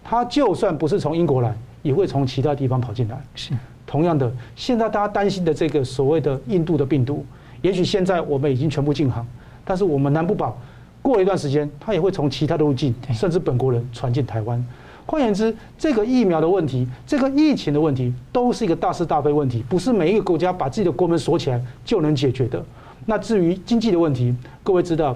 [0.03, 3.21] 它就算不是从英国来，也会从其他地方跑进来。
[3.33, 3.53] 是
[3.87, 7.25] 同样的，现在大家担心的这个所谓的印度的病毒，
[7.61, 9.25] 也许现在我们已经全部禁航，
[9.63, 10.57] 但是我们难不保
[11.01, 14.63] 过一段时间，它也会从其他的路径，甚至本国人传进台湾。
[15.05, 22.63] 换言之，这个疫苗的问题，这个疫情的问题，都是一个大是大非问题，不是每一个国家把自己的国门锁起来就能解决的。
[23.05, 25.15] 那至于经济的问题，各位知道，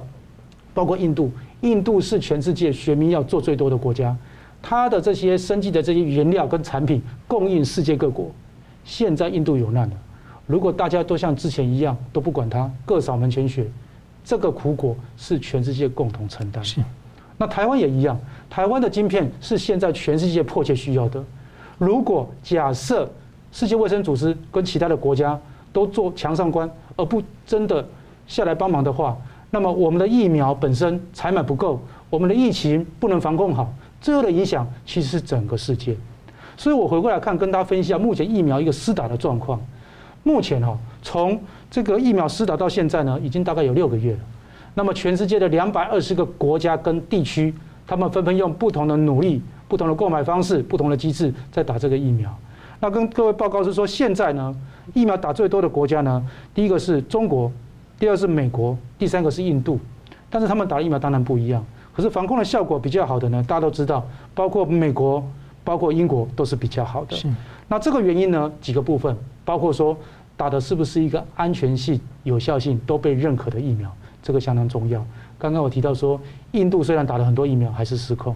[0.73, 4.15] 包括印度，印度是全世界学名要做最多的国家，
[4.62, 8.32] 它的这些生计的这些原料跟产品供应世界各国。
[8.86, 9.95] 现在印度有难了，
[10.45, 13.65] 如果大家都像之前一样都不管它，各扫门前雪，
[14.23, 16.63] 这个苦果是全世界共同承担。
[16.63, 16.82] 是，
[17.38, 21.23] 那台湾也一样，台湾的晶片是现在全世界迫切需要的。
[21.78, 23.10] 如果假设
[23.52, 25.39] 世界卫生组织跟其他的国家
[25.71, 26.69] 都做墙上观。
[26.95, 27.88] 而不真的
[28.27, 29.15] 下来帮忙的话，
[29.51, 31.79] 那么我们的疫苗本身采买不够，
[32.10, 35.95] 我们的疫情不能防控好，最后的影响其实是整个世界。
[36.58, 39.58] 所以我回过来看，跟大家分析一下目前疫苗一个施打的状况。
[40.23, 44.19] 目前哈，从这个疫苗施打到现在呢，已经大概有六个月了。
[44.75, 47.53] 那么全世界的两百二十个国家跟地区，
[47.88, 52.29] 他们纷纷用不同的努力、不同的购买方式、不同的机制在打这个疫苗。
[52.79, 54.55] 那跟各位报告是说，现在呢，
[54.93, 57.51] 疫苗打最多的国家呢，第一个是中国，
[57.99, 59.79] 第二是美国，第三个是印度。
[60.29, 65.23] 但是他们打的疫苗当然不一样，可是防控的效果比较好的呢，大家都知道，包括美国、
[65.63, 67.15] 包括英国都是比较好的。
[67.17, 67.27] 是。
[67.67, 69.97] 那这个原因呢，几个部分，包括说
[70.37, 73.91] 打的是不是一个安全性、有效性都被认可的疫苗，
[74.23, 75.03] 这个相当重要。
[75.37, 76.19] 刚刚我提到说，
[76.51, 78.33] 印度虽然打了很多疫苗，还是失控。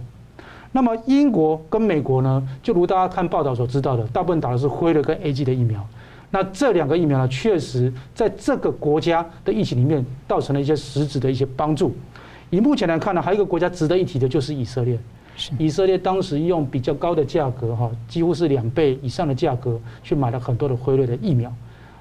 [0.74, 5.88] 那么英国跟美国呢，就如大家看报道所知道的，大部分打的是辉瑞跟 A G 的疫苗。
[6.32, 11.96] 那这两个疫苗呢，确实在这个国家的疫情里面，造成了一些实质的一些帮助。
[12.50, 15.00] 以目前来看呢，还有一个国家值得一提的，就是以色列。
[15.58, 21.52] 以色列当时用比较高的价格，哈，几乎是两倍以上的价格，去买了很多的辉瑞的疫苗。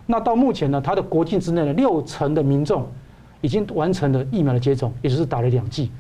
[0.07, 2.87] 那到目前呢，它的国境之内的六成的民众
[3.41, 5.91] 已经完成了疫苗的接种，也就是打了两剂。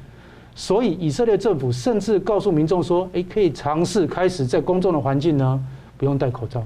[0.54, 5.58] 所以以色列政府甚至告诉民众说：“诶，可以尝试开始在公众的环境呢，
[5.96, 6.62] 不用戴口罩。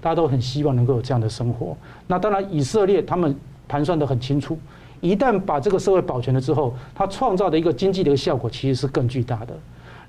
[0.00, 1.76] 大家都很希望能够有这样的生活。
[2.06, 3.34] 那当然，以色列他们
[3.66, 4.58] 盘算得很清楚，
[5.00, 9.54] 一旦把这个社会保全了之后，它创造的一个经济的一个效果其实是更巨大的。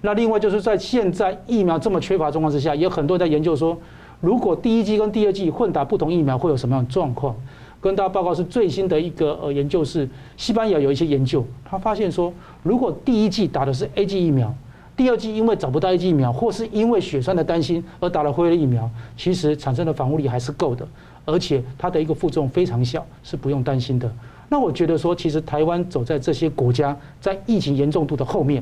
[0.02, 3.78] 那另外就是在现在疫苗这么缺乏状况之下，也有很多人在研究说，
[4.22, 7.36] 如果第一剂跟第二剂混打不同疫苗会有什么样的状况？
[7.82, 14.54] 跟大家报告是最新的一个呃研究，是西班牙有一些研究，他发现说，如果第一季打的是 A G 疫苗，
[14.98, 20.86] 第二季因为找不到 A G 疫苗，或是因为血栓的担心而打了辉瑞疫苗，其实产生的防护力还是够的，
[21.24, 24.12] 而且它的一个负重非常小，是不用担心的。
[24.50, 28.62] 那我觉得说，其实台湾走在这些国家在疫情严重度的后面，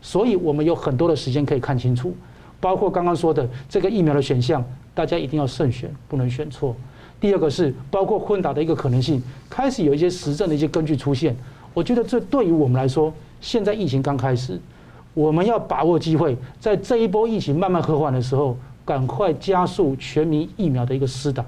[0.00, 2.14] 所以我们有很多的时间可以看清楚，
[2.60, 6.74] 包括刚刚说的这个疫苗的选项，大家一定要慎选，不能选错。
[7.24, 11.34] 第二个是包括混打的一个可能性，开始有一些实证的一些根据出现。
[11.72, 13.10] 我觉得这对于我们来说，
[13.40, 14.60] 现在疫情刚开始，
[15.14, 21.42] 我们要把握机会，在这一波疫情慢慢和缓的时候，赶快加速全民疫苗的一个施打。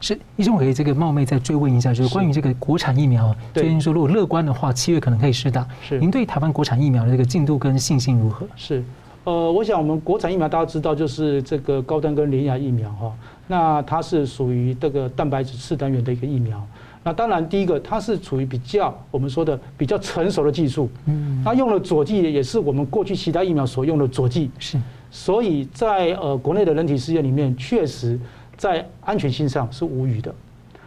[0.00, 5.64] 是，医生，我可以这个冒昧再追问一下，就是关于这个国产疫苗，最近说如果乐观的话，七月可能可以施打。
[5.80, 8.44] 是，您对台湾国产疫苗的这个进度跟信心如何？
[8.56, 8.82] 是，
[9.22, 13.12] 呃，我想我们国产疫苗大家知道，就是这个高端跟联雅疫苗哈。
[13.52, 16.58] 那它是属于这个蛋白质次单元的一个疫苗。
[17.04, 20.88] 那当然，第一个它是处于比较我们说的比较成熟的技术。
[21.04, 21.42] 嗯。
[21.44, 24.50] 它用了佐剂，也是我们过去其他疫苗所用的佐剂。
[24.58, 24.80] 是。
[25.10, 28.18] 所以在呃国内的人体试验里面，确实
[28.56, 30.34] 在安全性上是无虞的。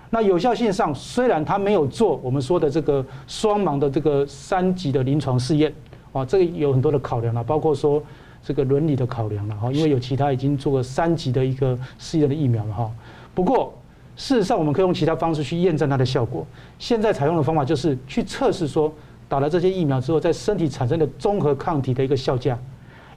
[0.09, 5.71] 那有效性上，虽然它没有做我们说的这个双盲的这个三级的临床试验，
[6.13, 8.01] 啊，这个有很多的考量了，包括说。
[8.45, 12.91] 这个伦理的考量了哈，因为有其他已经做过三级的一个试验的疫苗了哈。
[13.33, 13.73] 不过
[14.15, 16.45] 事实上，我们可以用其他方式去验证它的效果。
[16.77, 18.93] 现在采用的方法就是去测试说，
[19.27, 22.55] 打了这些疫苗之后，在身体产生的综合抗体的一个效价。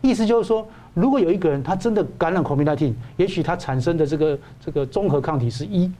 [0.00, 5.92] 意思就是说，如果有一个人他真的感染 COVID-19，也许他产生的这个这个综合抗体是一。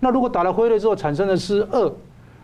[0.00, 1.92] 那如果打了辉瑞之后产生的是二，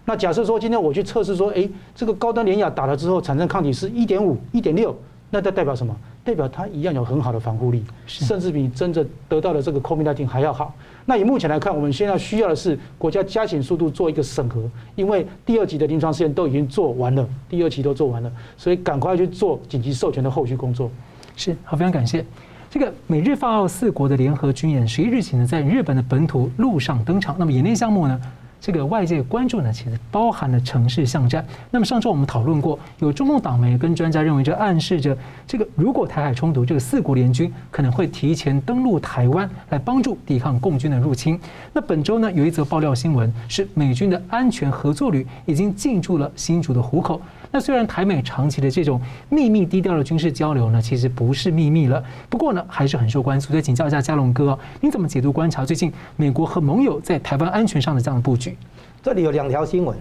[0.04, 4.94] 那假设说今天我去测试说，哎，这个高端联雅打了之后产生抗体是一点五、一点六，
[5.30, 5.96] 那这代表什么？
[6.26, 10.74] 代表它一样有很好的防护力，甚至比真正得到的这个 COVID-19 还要好。
[11.04, 20.90] 那以目前来看，我们现在需要的是国家加紧速度做一个审核，因为第二级的临床试验都已经做完了，第二期都做完了，所以赶快去做紧急授权的后续工作。
[21.36, 22.24] 是，好，非常感谢。
[22.68, 27.36] 这个美日法澳四国的联合军演，十一日起呢，在日本的本土陆上登场。
[27.38, 28.20] 那么演练项目呢？
[28.66, 31.46] 这个外界关注呢，其实包含了城市巷战。
[31.70, 41.38] 那么上周我们讨论过，有中共党媒跟专家认为，这暗示着这个如果台海冲突，这个四国联军可能会提前登陆台湾，来帮助抵抗共军的入侵。
[41.72, 47.22] 那本周呢，有一则爆料新闻，是美军的安全合作旅已经进驻了新竹的湖口。
[47.50, 53.48] 那虽然台美长期的这种秘密低调的军事交流呢，其实不是秘密了，不过呢，还是很受关注。
[53.48, 58.56] 所以请教一下嘉龙哥，你怎么解读观察最近美国和盟友在台湾安全上的这样的布局？
[59.02, 59.96] 这里有两条新闻，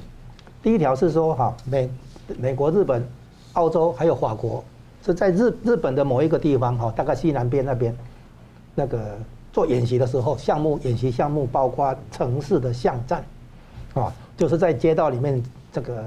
[0.62, 1.90] 第一条是说哈美
[2.40, 3.08] 美国、日本、
[3.54, 4.64] 澳洲还有法国
[5.06, 7.96] 是在日日本的某一个地方哈，大概西南边那边
[8.74, 9.18] 那个
[9.54, 13.24] 做演习的时候，项目演习项目包括城市的巷战，
[13.94, 16.04] 啊，就是在街道里面这个。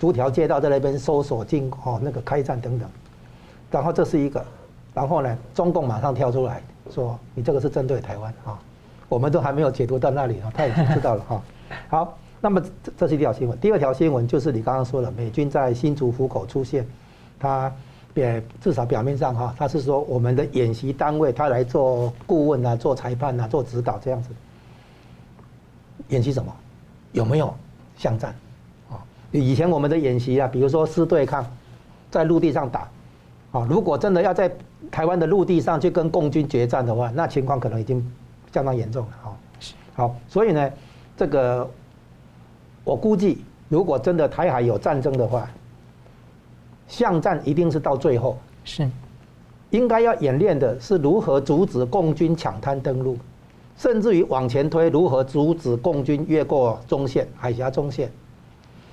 [0.00, 2.88] 逐条街道在那边搜索进哦，那个开战等等，
[3.70, 4.42] 然后这是一个，
[4.94, 8.58] 然后呢，中共马上跳出来说，你这个是针对台湾啊，
[9.10, 11.42] 我们都还没有解读到那里啊，他已经知道了哈。
[11.88, 16.86] 好，那么这这是一条新闻，第二条新闻就是你刚刚说的，美军在新竹湖口出现，
[17.38, 17.70] 他
[18.14, 24.30] 表至少表面上哈，他是说我们的演习单位他来做顾问啊，做裁判啊，做指导这样子，
[26.08, 26.50] 演习什么？
[27.12, 27.54] 有没有
[27.98, 28.34] 巷战？
[29.32, 31.44] 以前我们的演习啊，比如说师对抗，
[32.10, 32.88] 在陆地上打，
[33.52, 34.50] 啊，如果真的要在
[34.90, 38.04] 台湾的陆地上去跟共军决战的话，那情况可能已经
[38.52, 39.36] 相当严重了啊。
[39.94, 40.70] 好，所以呢，
[41.16, 41.68] 这个
[42.82, 45.48] 我估计，如果真的台海有战争的话，
[46.88, 48.90] 巷战一定是到最后，是
[49.70, 53.16] 应该要演练的是如何阻止共军抢滩登陆，
[53.76, 58.10] 甚至于往前推，如何阻止共军越过中线、海峡中线。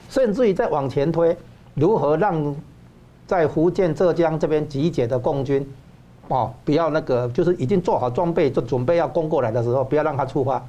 [0.09, 1.35] 甚至于再往前推，
[1.73, 2.55] 如何让
[3.25, 5.67] 在福建、浙江这边集结的共军，
[6.29, 10.65] 哦，不要那个，就是已经做好装备，就准备要攻过来的时候，不要让他出发，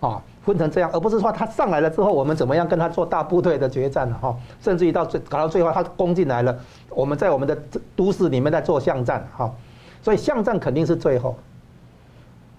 [0.00, 6.58] 啊，分成这样，而不是说他上来了之后，我们怎么样跟他做大部队的决战了哈，甚至于到最搞到最后他攻进来了，
[6.90, 7.56] 我们在我们的
[7.94, 9.52] 都市里面在做巷战哈，
[10.02, 11.34] 所以巷战肯定是最后。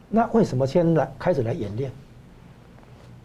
[0.09, 1.91] 那为什么先来开始来演练？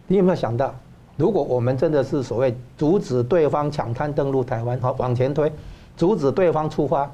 [0.05, 0.75] 你有没有想到？
[1.15, 5.51] 如果我们真的是所谓阻止对方抢滩登陆台湾，好，往前推，
[5.95, 7.09] 阻止对方出发，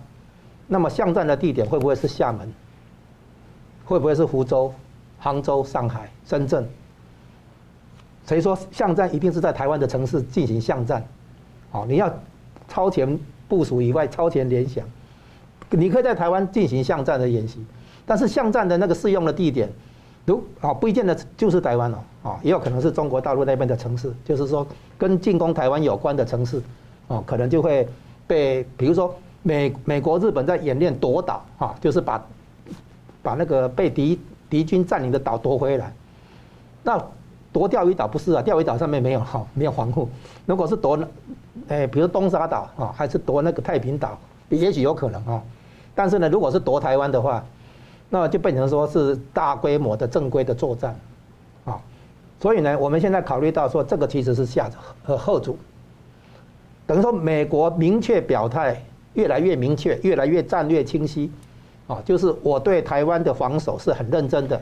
[0.67, 2.51] 那么巷战的地点会不会是厦门？
[3.85, 4.73] 会不会是福州、
[5.17, 6.65] 杭州、上海、深圳？
[8.25, 11.03] 谁说巷战一定是在台湾的城市进行巷战？
[11.71, 12.13] 好，你要
[12.67, 14.85] 超前部署以外，超前联想，
[15.71, 17.65] 你可以在台湾进行巷战的演习，
[18.05, 19.67] 但是巷战的那个适用的地点，
[20.29, 24.65] 如啊不一定的就是台湾哦，啊也有可能是中国大陆那边的城市，就是说
[24.97, 26.61] 跟进攻台湾有关的城市，
[27.07, 27.87] 哦可能就会
[28.27, 32.23] 被，比如说美美国日本在演练夺岛啊，就是把
[33.23, 35.91] 把那个被敌敌军占领的岛夺回来，
[36.83, 37.03] 那
[37.51, 40.07] 夺钓鱼岛不是啊，钓鱼岛上面没有哈没有防护，
[40.45, 40.99] 如果是夺，
[41.69, 44.15] 哎比如东沙岛啊，还是夺那个太平岛，
[44.49, 45.41] 也许有可能啊，
[45.95, 47.43] 但是呢，如果是夺台湾的话。
[48.11, 50.99] 那就变成说是大规模的正规的作战，
[51.63, 51.79] 啊，
[52.39, 54.67] 所以呢，我们现在考虑到说这个其实是下
[55.03, 55.55] 和后主，
[56.87, 58.81] 等于说美国明确表态，
[59.13, 61.31] 越来越明确，越来越战略清晰，
[61.85, 64.59] 啊，就是我对台湾的防守是很认真的，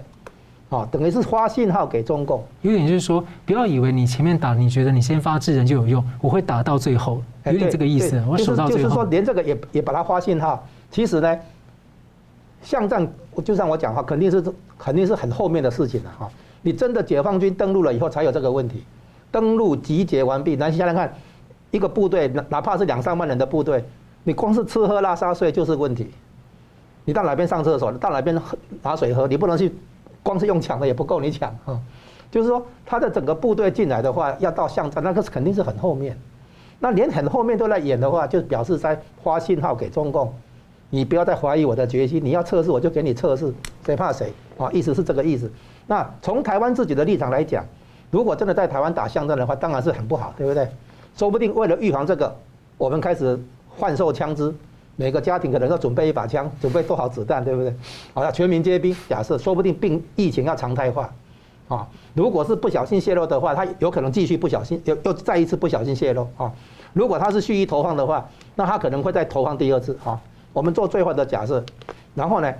[0.69, 8.83] 啊，等于是发信号给中共，有点就是说，不要以为你前面打，你觉得你先发制人就有用，我会打到最后，有点这个意思，我守到最后。
[8.83, 11.38] 就是说，连这个也也把它发信号，其实呢。
[12.67, 13.10] 巷战，
[13.45, 14.43] 就像我讲话，肯定是
[14.77, 16.30] 肯定是很后面的事情了哈。
[16.62, 18.84] 你真的解放军登陆了以后，才有这个问题。
[19.32, 21.13] 登陆集结完毕，那你想想看，
[21.71, 23.82] 一个部队，哪哪怕是两三万人的部队，
[24.25, 26.12] 你光是吃喝拉撒睡就是问题。
[27.06, 28.38] 你到哪边上厕所，到哪边
[28.84, 29.73] 拿水喝，你不能去，
[30.21, 31.80] 光是用抢的也不够你抢啊。
[32.30, 36.19] 就是说，他的整个部队进来的话，要到巷战，那个是肯定是很后面。
[36.80, 40.34] 那连很后面都来演的话，就表示在发信号给中共。
[40.89, 43.54] 你不要再怀疑我的决心，你要测试我就给你测试，
[43.86, 44.71] 谁怕谁啊？
[44.71, 45.52] 意思是这个意思。
[45.86, 47.65] 那从台湾自己的立场来讲，
[48.10, 50.67] 如果真的在台湾打巷战的话，当然是很不好，对不对？
[51.15, 52.34] 说不定为了预防这个，
[52.78, 53.38] 我们开始
[53.76, 54.54] 换售枪支，
[54.95, 57.73] 每个家庭可能要准备一把枪，准备多少子弹，对不对？
[58.13, 58.95] 好，要全民皆兵。
[59.10, 61.13] 假设说不定病疫情要常态化，
[61.67, 66.50] 啊，如果是不小心泄露的话，他有可能继续不小心又又再一次不小心泄露啊。
[66.93, 70.19] 如果他是蓄意投放的话，那他可能会再投放第二次啊。
[70.57, 71.63] 我们做最坏的假设，
[72.15, 72.51] 然后呢，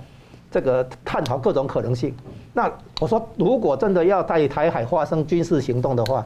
[0.52, 2.14] 这个探讨各种可能性。
[2.52, 6.24] 那我说，如果真的要在台海发生军事行动的话，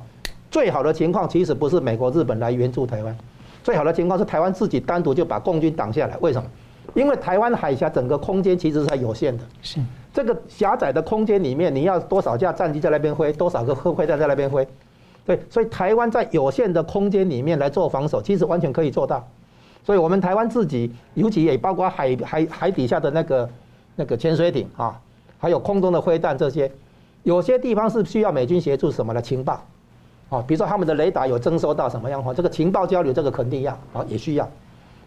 [0.51, 3.17] 最好的情况其实不是美国、日本来援助台湾，
[3.65, 6.19] 最好的情况是台湾自己单独就把共军挡下来。
[6.21, 6.47] 为什么？
[6.93, 9.81] 因为台湾海峡整个空间其实是有限的，是
[10.13, 14.69] 这个狭窄的空间里面，你要多少架战机在那边飞，多少个核飞弹在那边飞，
[15.25, 19.27] 对，所以台湾在有限的空间里面来做防守，其实完全可以做到。
[19.85, 23.51] 所以，我们台湾自己，尤其也包括海海海底下的那个
[23.97, 24.97] 那个潜水艇啊，
[25.39, 26.71] 还有空中的飞弹这些，
[27.25, 29.61] 有些地方是需要美军协助什么的情报，
[30.31, 34.49] 啊，比如说他们的雷达有征收到什么样话，这个情报交流这个肯定要啊，也需要。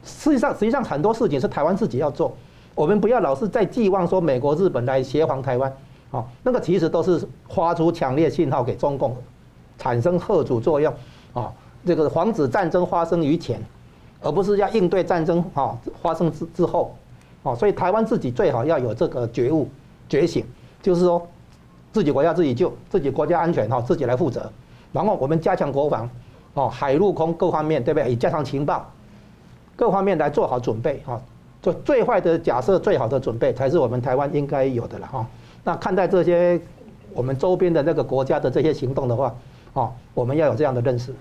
[0.04, 2.36] 实际上，实际上很多事情是台湾自己要做，
[2.76, 5.74] 我们不要老是在寄望说美国、日本来协防台湾，
[6.12, 9.16] 啊，那个其实都是发出强烈信号给中共，
[9.78, 10.94] 产生吓阻作用，
[11.34, 11.52] 啊，
[11.86, 13.62] 这个防止战争发生于前。
[14.26, 16.96] 而不是要应对战争哈发生之之后，
[17.44, 19.70] 哦，所以台湾自己最好要有这个觉悟
[20.10, 20.44] 觉醒，
[20.82, 21.26] 就是说
[21.94, 24.52] 自己国家自己救，自己国家安全哈自己来负责，
[24.92, 26.10] 然后我们加强国防，
[26.56, 28.12] 哦，海陆空各方面对不对？
[28.12, 28.92] 以加强情报，
[29.76, 31.22] 各方面来做好准备哈，
[31.62, 35.28] 做最坏的假设，最好的准备才是我们台湾应该有的了哈。
[35.64, 36.60] 那看待这些
[37.14, 39.36] 我们周边的那个国家的这些行动的话，
[39.74, 41.14] 哦，我们要有这样的认识，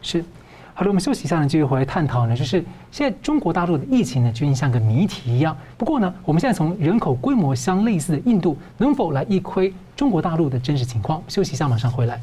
[0.00, 0.24] 是。
[0.74, 5.54] 好了，我们休息一下呢，继续回来探讨呢，就是现在中国大陆的疫情呢，究竟像个谜题一样。
[5.76, 11.22] 不过呢，我们现在从人口规模相类似的印度，能否来一窥中国大陆的真实情况？
[11.28, 12.18] 休息一下，马上回来。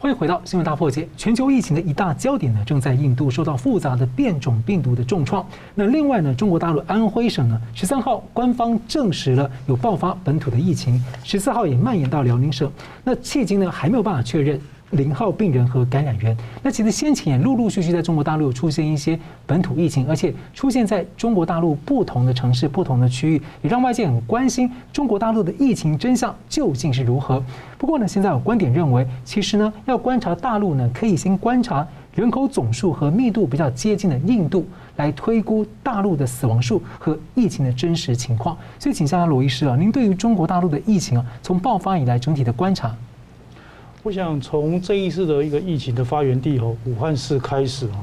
[0.00, 1.08] 欢迎回到新闻大破解。
[1.16, 5.46] 全球疫情的一大焦点呢，正在印度受到复杂的变种病毒的重创。
[5.76, 12.68] 那另外呢，中国大陆安徽省呢，十三号官方证实了有爆发本土的疫情，十四号也蔓延到辽宁省。
[13.04, 14.60] 那迄今呢，还没有办法确认。
[14.92, 27.42] 零号病人和感染源，那其实先前也陆陆续续在中国大陆出现一些本土疫情，而且出现在中国大陆不同的城市、不同的区域，也让外界很关心中国大陆的疫情真相究竟是如何。
[27.78, 38.54] 不过呢，现在有观点认为，其实呢，要观察大陆呢，可以先观察人口总数和密度比较接近的印度，来推估大陆的死亡数和疫情的真实情况。
[38.78, 42.94] 所以，请教下罗医师啊，您对于中国大陆的疫情啊，从爆发以来整体的观察。
[44.02, 48.00] 我想从这一次的一个疫情的发源地哦，武汉市开始哈，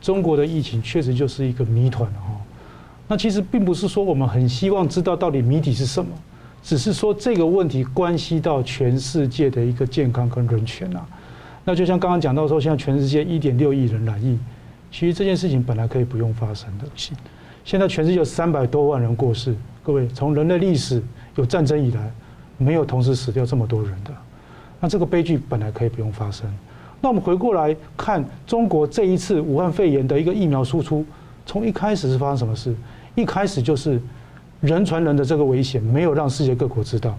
[0.00, 2.40] 中国的疫情确实就是一个谜团哈。
[3.06, 6.10] 那其实并不是说我们很希望知道到底谜底是什么，
[6.62, 11.04] 只是说这个问题关系到全世界的一个健康跟人权呐。
[11.66, 14.38] 那就像刚刚讲到说，现在全世界一点六亿人染疫，
[14.90, 16.86] 其实这件事情本来可以不用发生的。
[16.96, 17.12] 是，
[17.62, 21.02] 现在全世界有三百多万人过世，各位从人类历史
[21.34, 22.10] 有战争以来，
[22.56, 24.10] 没有同时死掉这么多人的。
[24.88, 26.46] 这个悲剧本来可以不用发生。
[27.00, 31.04] 那我们回过来看中国这一次武汉肺炎的一个疫苗输出，
[31.44, 32.74] 从一开始是发生什么事？
[33.14, 34.00] 一开始就是
[34.60, 37.14] 人传人的这个危险没有让世界各国知道。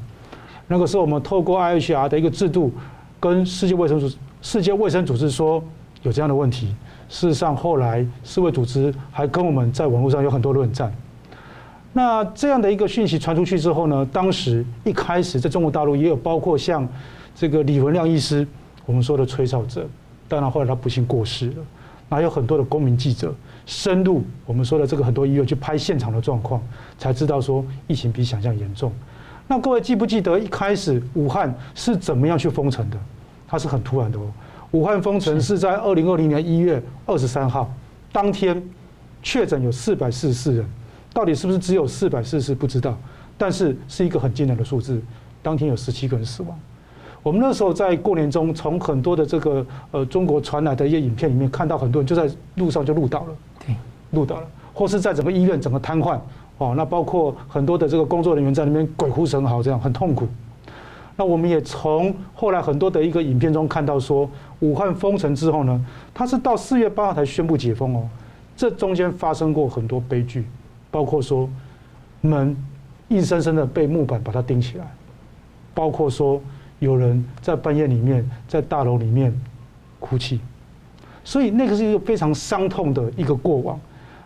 [0.68, 2.72] 那个时候，我们透过 IHR 的一个制度，
[3.20, 4.12] 跟世界卫生组
[4.42, 5.64] 世界卫生组织说
[6.04, 6.76] 有这样的问题。
[7.10, 10.94] 事实上，后来世卫组织还跟我们在网络上有很多论战。
[11.94, 16.88] 那这样的一个讯息传出去之后呢，当时一开始在中国大陆也有包括像
[17.40, 18.48] 这个李文亮医师，
[18.84, 19.88] 我们说的吹哨者，
[20.28, 21.58] 当然后来他不幸过世了。
[22.10, 23.36] 那有很多的公民记者
[23.66, 26.60] 深入我们说的这个很多医院去拍现场的状况，
[26.98, 28.92] 才知道说疫情比想象严重。
[29.48, 32.98] 那各位记不记得一开始武汉是怎么样去封城的？
[33.48, 34.24] 它是很突然的哦。
[34.72, 37.72] 武汉封城是在二零二零年一月二十三号
[38.12, 38.60] 当天，
[39.22, 40.66] 确诊有四百四十四人，
[41.14, 42.98] 到底是不是只有四百四十四不知道，
[43.38, 45.00] 但是是一个很惊人的数字。
[45.44, 46.60] 当天有十七个人死亡。
[47.28, 52.26] 我们那时候在过年中，从很多的这个呃中国传来的一些影片里面，看到很多人就在
[52.56, 53.76] 路上就路倒了，对，
[54.12, 56.18] 路倒了，或是在整个医院整个瘫痪。
[56.58, 60.26] 哦，那包括很多的这个工作人员在那边鬼哭神嚎，这样很痛苦。
[61.18, 64.30] 那我们也从后来很多的一个影片中看到说，
[64.62, 68.08] 武汉封城之后呢，他是到四月八号才宣布解封哦。
[68.56, 70.46] 这中间发生过很多悲剧，
[70.90, 71.50] 包括说
[72.22, 72.56] 门
[73.10, 74.86] 硬生生的被木板把它钉起来，
[75.74, 76.42] 包括说
[76.80, 79.34] 有人在半夜里面在大楼里面
[80.00, 80.40] 哭泣，
[81.24, 83.80] 所以那个是一个非常伤痛的一个过往。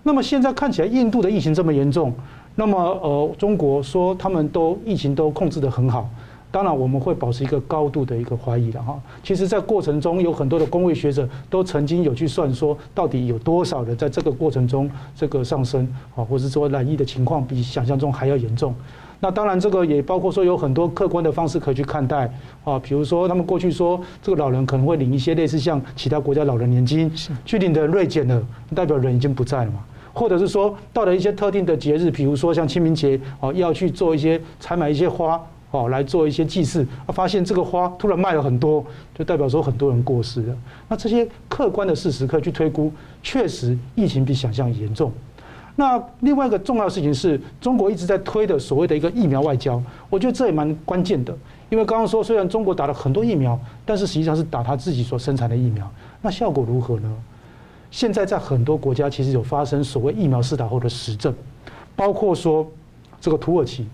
[0.03, 2.13] 那么现在看起来，印度的疫情这么严重，
[2.55, 6.09] 那么呃，中国说他们都疫情都控制得很好，
[6.51, 8.99] 当然我们会保持一个高度的一个怀疑的哈。
[9.23, 18.75] 其实，在过程中有很多的公卫学者都曾经有去算说，到底有多少人在这个过程中这个上升啊，或者说染疫的情况比想象中还要严重。
[19.23, 22.27] 那当然，这个也包括说有很多客观的方式可以去看待
[22.63, 27.09] 啊，比如说他们过去说这个老人可能会领一些类似像其他国家老人年金，
[27.45, 28.43] 去领的锐减了，
[28.73, 29.79] 代表人已经不在了嘛。
[30.11, 38.83] 或者是说，到了一些特定的节日，比如说像清明节，哦，要去做一些采买一些花，哦，来做一些祭祀，啊，发现这个花突然卖了很多，
[39.15, 40.55] 就代表说很多人过世了。
[40.89, 42.91] 那这些客观的事实可以去推估，
[43.21, 45.11] 确实疫情比想象严重。
[45.81, 51.35] 那另外一个重要的事情是中国一直在推的所谓的一个疫苗外交，我觉得这也蛮关键的，
[51.69, 57.11] 因为刚刚说虽然中国打了很多疫苗，但是实际上是打他自己所生产的疫苗，那效果如何呢？
[57.89, 61.33] 现在在很多国家其实有发生所谓疫苗施打后的实证，
[61.95, 62.69] 包括说
[63.19, 63.87] 这个土耳其，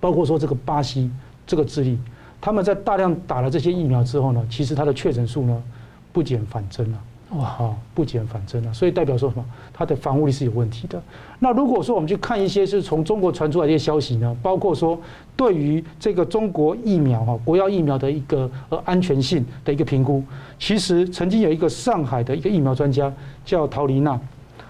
[0.00, 1.10] 包括说这个巴西、
[1.46, 1.98] 这个智利，
[2.40, 5.62] 他们在大量打了这些疫苗之后呢，其实它的确诊数呢
[6.10, 6.98] 不减反增了。
[7.34, 9.44] 哇哈，不减反增了，所以代表说什么？
[9.72, 11.02] 它的防护力是有问题的。
[11.38, 15.00] 那如果说我们去看一些是从中国传出来的一些消息呢，包括说
[15.34, 20.22] 对于这个中国疫苗哈国药疫苗的一个呃安全性的一个评估，
[20.58, 23.10] 其实曾经有一个上海的一个疫苗专家
[23.46, 24.20] 叫陶丽娜，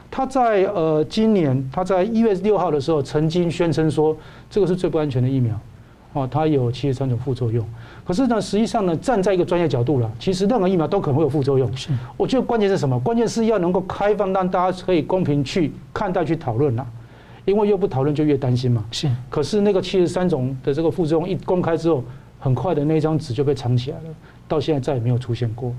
[0.08, 4.16] 他在呃今年他在一月六号的时候曾经宣称说
[4.48, 5.58] 这个是最不安全的疫苗，
[6.12, 7.66] 哦，它有七十三种副作用。
[8.04, 11.76] 可是呢，实际上呢，站在一个专业角度了，其实任何疫苗都可能会有副作用。
[11.76, 12.98] 是，我觉得关键是什么？
[13.00, 16.86] 关键是要能够开放，让大家可以公平去看待、去讨论啦。
[17.44, 18.84] 因为越不讨论，就越担心嘛。
[18.90, 19.10] 是。
[19.28, 22.02] 可是那个七十三种的这个副作用一公开之后，
[22.38, 24.04] 很快的那张纸就被藏起来了，
[24.46, 25.72] 到现在再也没有出现过。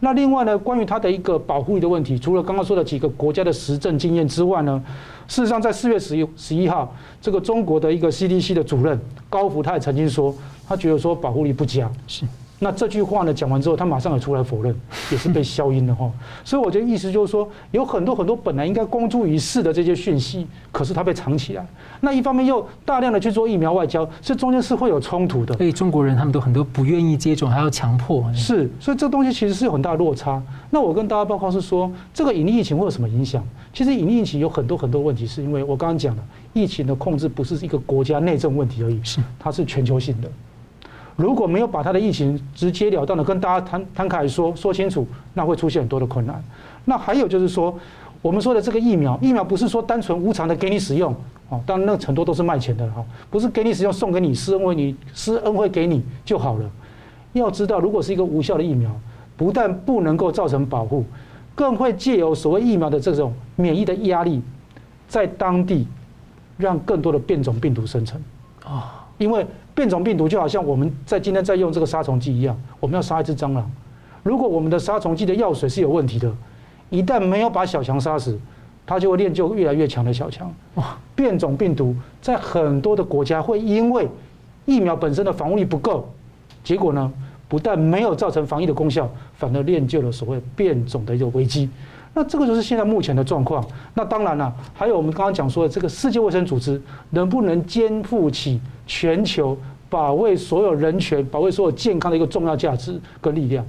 [0.00, 4.82] 那另外呢，关于它的一个保护力的问题，除了刚刚说的几个国家的实证经验之外呢，
[5.28, 10.34] 事实上在四月十一十一号，这个中国的一个 CDC 的主任高福他也曾经说。
[10.66, 12.24] 他觉得说保护力不佳，是。
[12.64, 14.74] 那这句话呢讲完之后，他马上也出来否认，
[15.12, 16.10] 也是被消音了哈。
[16.42, 21.66] 所以我觉得意思就是说，有很多很多本来应该公诸于世的这些讯息，可是它被藏起来。
[22.00, 25.54] 那一方面又大量的去做疫苗外交，这中间是会有冲突的。
[25.58, 28.24] 所以中国人他们都很多不愿意接种，还要强迫。
[28.32, 30.42] 是，所以这东西其实是有很大的落差。
[30.70, 33.46] 那我跟大家报告是说，这个隐匿疫情会有什么影响？
[33.74, 36.22] 其实隐匿疫情有很多很多问题，是因为我刚刚讲了，
[36.54, 40.30] 疫情的控制不是一个国家内政问题而已，是它是全球性的。
[41.16, 46.42] 如果没有把他的疫情直截了当的跟大家摊摊开来说说清楚，那会出现很多的困难。
[46.84, 47.72] 那还有就是说，
[48.20, 51.14] 我们说的这个疫苗，疫苗不是说单纯无偿的给你使用，
[51.50, 56.68] 哦，当然那很多都是卖钱的哈，不是给你使用送给你施恩惠你施恩惠给你就好了。
[57.32, 58.90] 要知道，如果是一个无效的疫苗，
[59.36, 61.04] 不但不能够造成保护，
[61.54, 64.42] 更会借由所谓疫苗的这种免疫的压力，
[65.06, 65.86] 在当地
[66.56, 68.20] 让更多的变种病毒生成
[68.64, 69.46] 啊，因为。
[69.74, 73.70] 变种病毒就好像我们在今天在用这个杀虫剂一样，我们要杀一只蟑螂，
[74.22, 76.32] 如果我们的杀虫剂的药水是有问题的，
[76.90, 78.38] 一旦没有把小强杀死，
[78.86, 80.52] 它就会练就越来越强的小强。
[80.76, 80.96] 哇！
[81.16, 84.08] 变种病毒在很多的国家会因为
[84.64, 86.08] 疫苗本身的防护力不够，
[86.62, 87.12] 结果呢，
[87.48, 91.68] 不但没有造成防疫的功效，反而练就了所谓变种的一个危机。
[92.14, 93.64] 那这个就是现在目前的状况。
[93.94, 99.58] 那当然了，还有我们刚刚讲说的这个世界卫生组织能不能肩负起全球
[99.90, 103.64] 保卫所有人权、保卫所有健康的一个重要价值跟力量？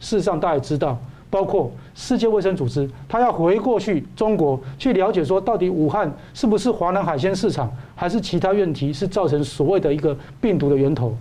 [0.00, 0.98] 事实上，大家也知道。
[1.28, 11.16] 包括世界卫生组织，他要回过去中国去了解，说到底武汉是不是华南海鲜市场，还是其他问题是造成所谓的一个病毒的源头？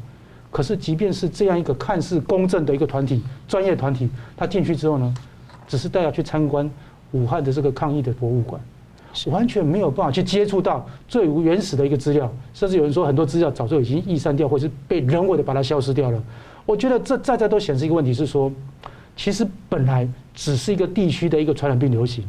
[0.49, 5.13] 可是，即便是这样一个看似公正的一个团体、专业团体，他进去之后呢，
[5.70, 6.70] 只是带他去参观
[7.13, 8.61] 武汉的这个抗疫的博物馆，
[9.28, 16.22] 完全没有办法去接触到最无原始的一个资料，甚至有人说很多资料早就已经易删掉，或是被人为的把它消失掉了。
[16.65, 18.51] 我觉得这在在都显示一个问题是说。
[19.15, 22.24] 其实本来只是一个地区的一个传染病流行，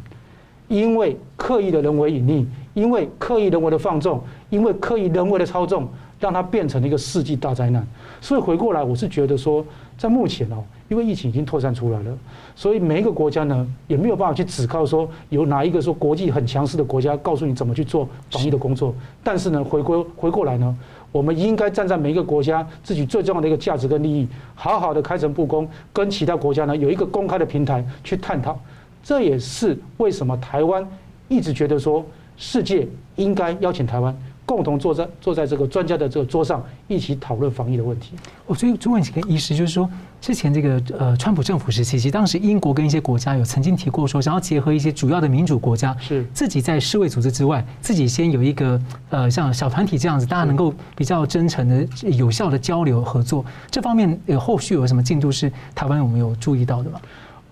[0.67, 5.87] 因为刻意的人为隐匿，因为刻意人为的放纵，因为刻意人为的操纵，
[6.19, 7.87] 让它变成了一个世纪大灾难。
[8.19, 9.65] 所以回过来，我是觉得说，
[10.01, 12.17] 在目前哦，因为疫情已经扩散出来了，
[12.55, 18.95] 所以每一个国家呢，也没有办法去指靠说有哪一个说国际很强势的国家告诉你怎么去做防疫的工作。
[19.23, 20.75] 但是呢，回归 回过来呢。
[21.11, 28.59] 我们应该站在每一个国家自己最重要的一个价值跟利益，好好的开诚布公，跟其他国家呢有一个公开的平台去探讨。
[29.03, 30.83] 这也是为什么台湾
[31.27, 32.03] 一直觉得说，
[32.37, 32.87] 世界
[33.17, 34.17] 应该邀请台湾。
[34.51, 38.15] 共同坐在坐在这个专家的这个桌上，一起讨论防疫的问题。
[38.45, 39.89] 我所以就问几个医师，就是说，
[40.19, 48.77] 之前这个呃，川普政府时期，其实当时英国跟一些国家有曾经提过说，想要结合一些主要的民主国家，是自己在世卫组织之外，自己先有一个
[49.09, 53.45] 呃，像小团体这样子，大家能够比较真诚的、有效的交流合作。
[53.69, 56.99] 这方面有后续有什么进度是台湾有没有注意到的吗？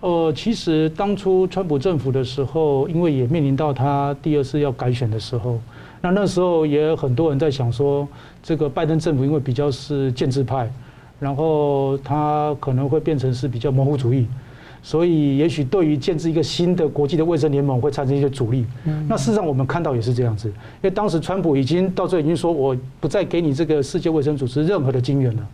[0.00, 5.58] 呃，其实当初川普政府的时候，因为也面临到他第二次要改选的时候。
[6.02, 8.08] 那那时候也有很多人在想说，
[8.42, 10.70] 这个拜登政府因为比较是建制派，
[11.18, 14.26] 然后他可能会变成是比较模糊主义，
[14.82, 18.64] 所以也许对于建制一个新的国际的卫生联盟会产生一些阻力。
[19.06, 25.46] 那事实上我们看到也是这样子，因为当时川普已经到这已经说我不再给你这个世界卫生组织任何的金援了，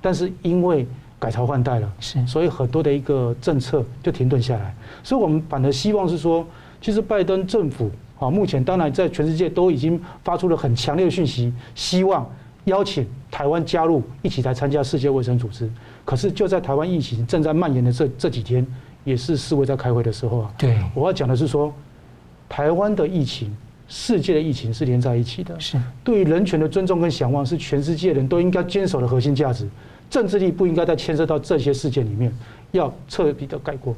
[0.00, 0.86] 但是因为
[1.18, 4.72] 改朝换代了，是，所以很多的一个政策就停顿下来，
[5.02, 6.46] 所以我们反而希望是说，
[6.80, 7.90] 其实拜登政府。
[8.22, 12.24] 啊，目前当然在全世界都已经发出了很强烈的讯息，希望
[12.64, 15.68] 邀请台湾加入一起来参加世界卫生组织。
[16.04, 18.64] 可是就在台湾疫情正在蔓延的这这几天，
[19.02, 20.54] 也是世卫在开会的时候啊。
[20.56, 21.72] 对，我要讲的是说，
[22.48, 23.56] 台湾的疫情、
[23.88, 25.58] 世界的疫情是连在一起的。
[25.58, 29.68] 是，对于人权的尊重跟向往是全世界人都应该坚守的核心价值。
[30.08, 32.32] 政治力不应该再牵涉到这些事件里面，
[32.72, 33.96] 要彻底的改过。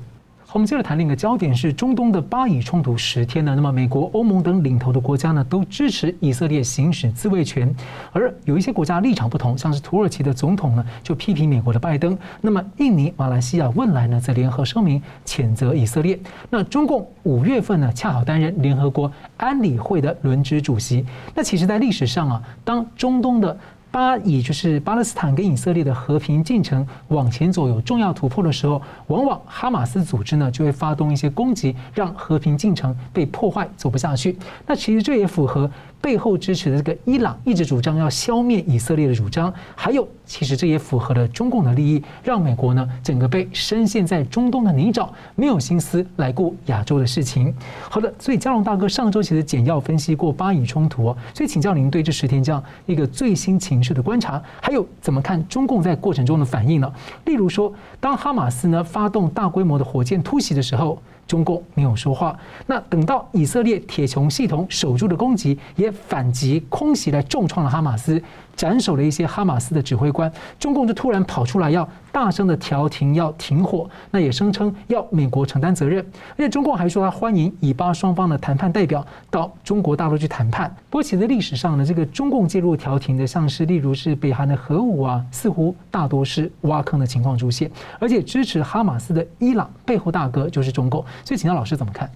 [0.55, 7.75] 我们接着谈另一个焦点是中东的巴以冲突十天了，那么美国、欧盟等领头的国家呢，都支持以色列行使自卫权，
[8.13, 16.17] 而有一些国家立场不同，像是土耳其的总统呢就批评美国的拜登，那么印尼、马来西亚、汶莱呢则联合声明谴责以色列。
[16.49, 21.05] 那中共五月份呢恰好担任联合国安理会的轮值主席。
[21.35, 23.59] 那其实，在历史上啊，当中东的
[23.95, 34.37] 巴以就是巴勒斯坦跟以色列的和平进程往前走有重要突破的时候，往往哈马斯组织呢就会发动一些攻击，让和平进程被破坏，走不下去。
[34.67, 35.71] 那其实这也符合。
[36.05, 47.55] 背后支持的这个伊朗一直主张要消灭以色列的主张，还有其实这也符合了中共的利益，让美国呢整个被深陷在中东的泥沼，没有心思来顾亚洲的事情。
[47.89, 56.93] 好的，所以佳龙大哥上周其实简要分析过巴以冲突哦，所以请教您对这十天这样一个最新情势的观察，还有怎么看中共在过程中的反应呢？
[57.25, 61.01] 例如说，当哈马斯呢发动大规模的火箭突袭的时候。
[61.27, 68.23] 中共没有说话，那等到以色列铁穹系统守住的攻击也反击空袭来重创了哈马斯。
[68.57, 76.01] 斩首了一些哈马斯的指挥官，中共就突然跑出来要大声的调停，要停火，那也声称要美国承担责任，
[76.35, 80.73] 而且中共还说他欢迎以巴双方的谈判代表到中国大陆去谈判。
[80.89, 91.05] 不过，其实历史上呢，这个中共介入调停的，像是例如是北韩的核武啊，似乎大多是挖坑的情况出现，而且支持哈马斯的伊朗背后大哥就是中共。
[91.25, 92.09] 所以，请教老师怎么看？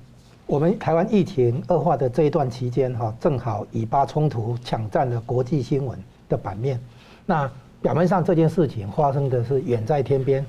[0.46, 6.78] 我们台湾疫情恶化的这一段期间，哈，正好以巴冲突抢占了国际新闻的版面，
[7.26, 7.50] 那
[7.80, 10.44] 表面上这件事情发生的是远在天边，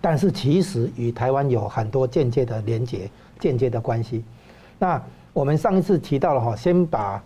[0.00, 4.22] 但是其实与台湾有很多间接的连结、间接的关系。
[4.78, 7.22] 那我们上一次提到了哈，先把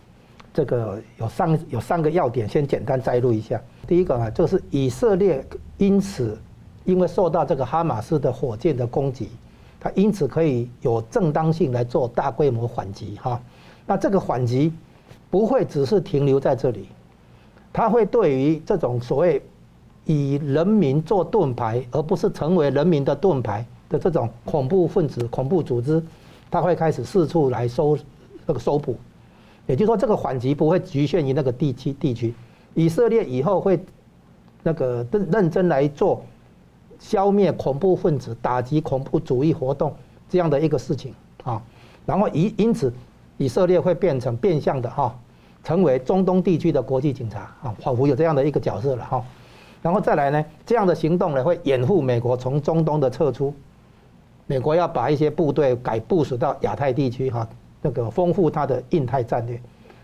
[0.55, 3.61] 这个有三有三个要点先简单摘录一下。
[3.87, 5.45] 第一个啊，就是以色列
[5.77, 6.39] 因此
[6.85, 9.29] 因为受到这个哈马斯的火箭的攻击，
[9.81, 13.41] 它因此可以有正当性来做大规模反击哈。
[13.87, 14.73] 那这个反击
[15.31, 16.89] 不会只是停留在这里。
[17.73, 19.43] 他会对于这种所谓
[20.05, 26.03] 以人民做盾牌，而不是成为人民的盾牌的这种恐怖分子、恐怖组织，
[26.51, 27.97] 他会开始四处来收
[28.47, 28.97] 那个搜捕。
[29.67, 32.35] 也就是说，这个反击不会局限于那个地区地区。
[32.75, 33.79] 以色列以后会
[34.63, 36.23] 那个认认真来做
[36.99, 39.95] 消灭恐怖分子、打击恐怖主义活动
[40.29, 41.15] 这样的一个事情
[41.45, 41.63] 啊。
[42.07, 42.91] 然后以因此，
[43.37, 45.15] 以色列会变成变相的哈，
[45.63, 49.25] 成为中东地区的国际警察啊，仿佛有这样的一个角色了哈。
[49.83, 53.55] 然后再来呢，这样的行动呢，会掩护美国从中东的撤出。
[54.47, 57.47] 美国要把一些部队改部署到亚太地区哈。
[57.81, 59.57] 那个丰富它的印太战略，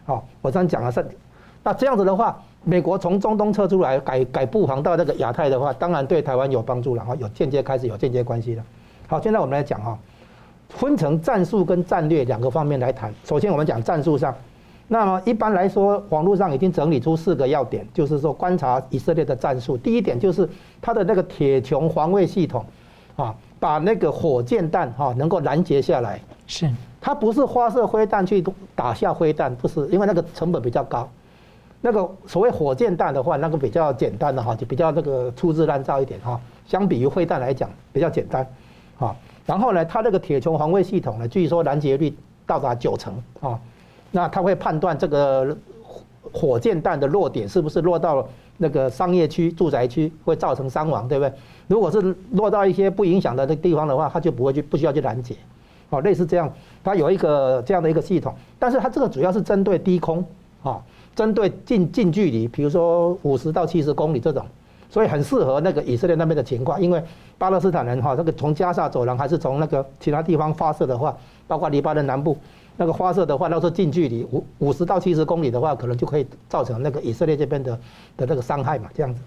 [0.04, 1.04] 好，我这样讲了是，
[1.64, 8.62] 那这样子的话，美国从中东撤出来，改改布防到那个亚太的话，当然对台湾有帮助了哈，有间接开始有间接关系了。
[9.08, 9.98] 好，现在我们来讲哈，
[10.68, 13.12] 分成战术跟战略两个方面来谈。
[13.24, 14.32] 首先我们讲战术上，
[14.94, 19.76] 那么一般来说，网络上已经整理出四个要点，就是说观察以色列的战术。
[19.76, 20.48] 第一点就是
[20.80, 22.64] 它的那个铁穹防卫系统，
[23.16, 26.20] 啊，把那个火箭弹哈能够拦截下来。
[26.46, 26.70] 是。
[27.00, 28.44] 它不是发射灰弹去
[28.76, 31.08] 打下灰弹，不是，因为那个成本比较高。
[31.80, 36.40] 那个所谓火箭弹的话，那个比较简单的哈，就比较那个粗制滥造一点哈。
[36.68, 38.46] 相比于灰弹来讲，比较简单。
[39.00, 39.12] 啊，
[39.44, 42.16] 然后呢，它那个铁穹防卫系统呢，据说拦截率
[42.46, 43.58] 到达九成啊。
[44.14, 45.56] 那它会判断这个
[46.32, 48.24] 火箭弹的落点是不是落到
[48.58, 51.32] 那个商业区、住宅区，会造成伤亡，对不对？
[51.66, 55.34] 如果是落到一些不影响的那地方的话，它就不会去，不需要去拦截。
[55.90, 56.50] 哦，类似这样，
[56.84, 60.24] 它有一个这样的一个系统，但是它这个主要是针对低空，
[60.62, 60.80] 啊，
[61.16, 64.46] 针对近近距离，比如说五十到七十公里这种，
[64.88, 67.02] 所以很适合那个以色列那边的情况，因为
[67.36, 72.36] 巴勒斯坦人哈，这个从加沙走廊还是从那个其他地方发射的话，包括黎巴嫩南部
[72.76, 77.78] 那个发射的话，那是近距离五五十到七十公里的话，可能就可以造成那个以色列这边的
[78.16, 79.20] 的那个伤害嘛，这样子。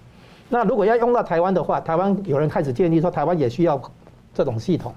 [0.49, 3.81] 那如果要用到台湾的话，台湾有人开始建议说，台湾也需要
[4.33, 4.93] 这种系统。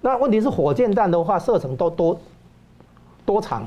[0.00, 2.18] 那问题是火箭弹的话，射程都多
[3.24, 3.66] 多长？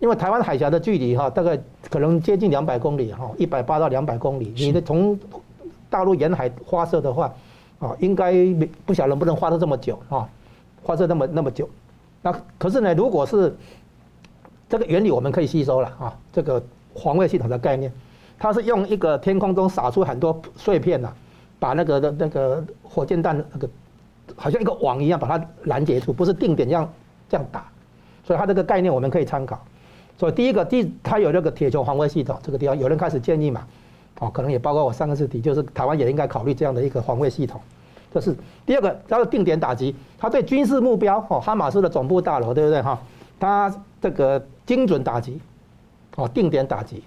[0.00, 1.58] 因为台湾海峡的距离哈，大概
[1.90, 4.52] 可能接近两百公里哈，一百八到两百公里。
[4.56, 5.18] 你的从
[5.90, 7.32] 大陆沿海发射的话，
[7.78, 8.32] 啊，应该
[8.86, 10.28] 不晓得能不能发射这么久啊？
[10.84, 11.68] 发射那么那么久。
[12.22, 13.56] 那可是呢，如果是
[14.68, 16.16] 这个原理，我们可以吸收了啊。
[16.32, 16.62] 这个
[16.94, 17.92] 防卫系统的概念，
[18.38, 21.12] 它是用一个天空中撒出很多碎片呐，
[21.58, 23.68] 把那个的那个火箭弹那个。
[24.36, 26.92] 好像一个网一样把它拦截住，不是定点这样
[27.30, 27.66] 这样打，
[28.22, 29.58] 所以它这个概念我们可以参考。
[30.18, 33.66] 所以第一个，第它有那个铁穹防卫系统，这个地方有人开始建议嘛，
[34.20, 37.58] 哦，可能也包括我上个次提，就是台湾也应该考虑这样的一个防卫系统。
[38.12, 38.34] 这是
[38.64, 42.98] 第二个，它的定点打击，它对军事目标，哦，哈马斯的总部大楼，对不对哈？
[43.38, 45.40] 它这个精准打击，
[46.16, 47.02] 哦，定点打击。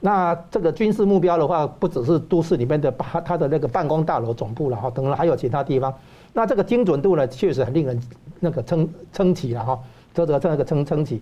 [0.00, 5.92] 那这个军事目标的话，不只是都市里面的它它的那个办公大楼总部了哈，等等还有其他地方。
[6.32, 8.00] 那这个精准度呢，确实很令人
[8.40, 9.78] 那个称称奇了哈，
[10.14, 11.20] 这个这个称称奇。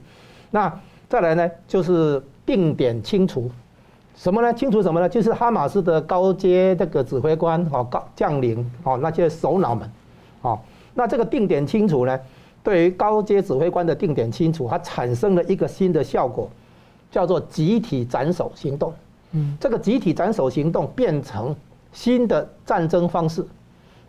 [0.51, 0.72] 那
[1.09, 3.51] 再来呢，就是定点清除，
[4.17, 4.55] 什么呢？
[4.55, 5.09] 清除什么呢？
[5.09, 9.91] 就是哈马斯的高阶这个指挥官哦，高将领哦，那些首脑们，
[10.43, 10.59] 哦，
[10.95, 12.19] 那这个定点清除呢，
[12.62, 16.49] 对于高阶指挥官的定点清除，它产生了一个新的效果，
[17.11, 18.93] 叫做集体斩首行动。
[19.33, 21.55] 嗯，这个集体斩首行动变成
[21.93, 23.45] 新的战争方式。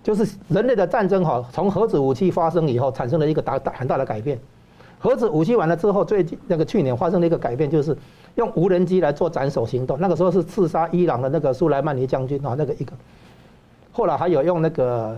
[0.03, 4.39] 就是人类的战争哈，从核子武器发生以后，产生了一个大大很大的改变。
[4.99, 7.97] 核子武器完了之后，最近那个去年发生了一个改变，就是
[8.35, 9.97] 用无人机来做斩首行动。
[9.99, 12.93] 那个时候是刺杀伊朗的那个苏莱曼尼将军啊，那个一个。
[13.91, 15.17] 后来还有用那个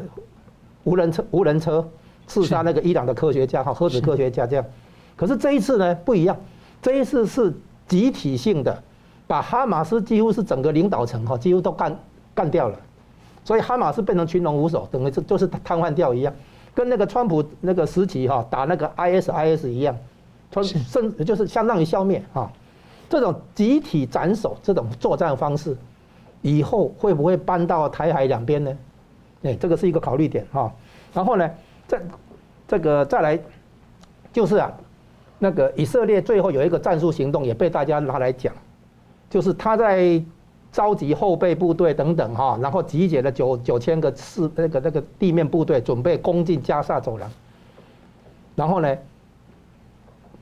[0.83, 1.87] 无人车无人车
[2.27, 4.65] 刺杀那个伊朗的科学家哈，核子科学家这样。
[5.15, 6.37] 可是这一次呢不一样，
[6.81, 7.51] 这一次是
[7.87, 8.83] 集体性的，
[9.25, 11.99] 把哈马斯几乎是整个领导层哈，几乎都干
[12.35, 12.79] 干掉了。
[13.43, 16.31] 所以哈马斯变成群龙无首，等于是就是瘫痪掉一样，
[16.75, 19.97] 跟那个川普那个时期哈打那个 ISIS 一样，
[20.51, 22.51] 甚就是相当于消灭哈。
[23.09, 25.75] 这种集体斩首这种作战方式，
[26.41, 28.77] 以后会不会搬到台海两边呢？
[29.43, 30.71] 哎，这个是一个考虑点哈。
[31.13, 31.49] 然后呢，
[31.87, 32.01] 这
[32.67, 33.39] 这个再来
[34.31, 34.71] 就是啊，
[35.39, 38.53] 那个以色列最后有一个战术行动也被大家拿来讲，
[39.29, 40.23] 就是他在。
[40.69, 47.31] 召集后备部队等等哈，然后集结了九九千个四那个那个地面部队，准备攻进加沙走廊。
[48.53, 48.95] 然后呢，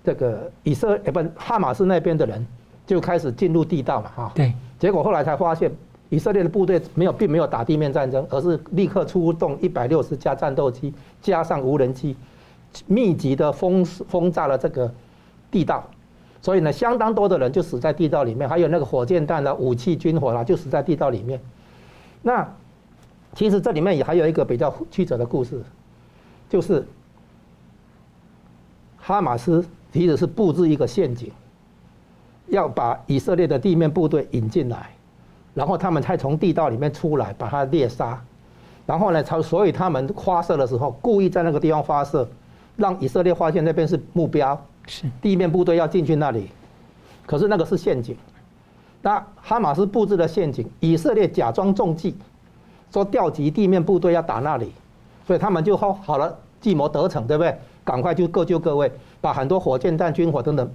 [0.06, 2.46] 这个以色列不哈马斯那边的人
[2.86, 4.32] 就开始进入地道嘛哈。
[4.36, 4.54] 对。
[4.78, 5.72] 结果后来才发现，
[6.10, 12.16] 以色列的部队没有并没有打地面战争，而是立刻出动一百六十架战斗机，加上无人机，
[12.86, 14.94] 密集的封轰炸了这个
[15.50, 15.84] 地道。
[16.42, 21.40] 所以呢，相当多的人就死在地道里面，还有那个火箭弹的武器军火啦，就死在地道里面。
[22.22, 22.48] 那
[23.34, 25.64] 其实这里面也还有一个比较曲折的故事，
[26.48, 26.86] 就是
[28.98, 29.66] 哈马斯
[29.96, 31.32] 其实是布置一个陷阱，
[32.48, 34.90] 要把以色列的地面部队引进来，
[35.54, 38.22] 然后他们才从地道里面出来把它猎杀，
[38.86, 42.28] 然后呢，所以他们发射的时候故意在那个地方发射，
[42.76, 46.50] 让以色列发现那边是目标，是地面部队要进去那里，
[47.26, 48.18] 可是那个是陷阱。
[49.02, 52.18] 那哈马斯布置的陷阱，以色列假装中计，
[52.92, 54.74] 说调集地面部队要打那里，
[55.26, 57.58] 所以他们就好好了，计谋得逞，对不对？
[57.86, 58.92] 赶快就各就各位，
[59.26, 60.72] 把很多火箭弹、军火等等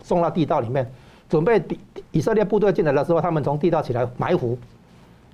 [0.00, 0.88] 送到地道里面，
[1.28, 1.60] 准备
[2.12, 4.56] 以色列部队进来的时候，他们从地道起来埋伏、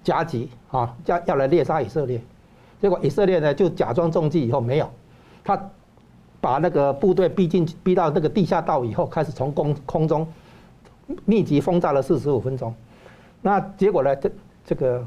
[0.02, 2.18] 夹击啊，要要来猎杀以色列。
[2.80, 4.88] 结果以色列呢就假装中计以后没有，
[5.44, 5.62] 他
[6.40, 10.26] 把那个部队逼进逼到那个地下道以后，开始从空空中。
[11.26, 12.74] 密集轰炸了四十五分钟，
[13.42, 14.16] 那结果呢？
[14.16, 14.30] 这
[14.64, 15.06] 这个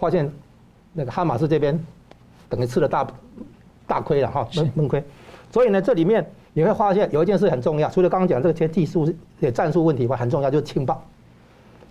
[0.00, 0.32] 发现
[0.94, 1.78] 那个哈马斯这边
[2.48, 3.06] 等于吃了大
[3.86, 5.04] 大亏了哈，闷闷亏。
[5.52, 6.24] 所以呢，这里面
[6.56, 9.06] 你会发现有一件事很重要，除了刚刚讲这个些技术、
[9.40, 11.04] 也战术问题外，很重要就是情报，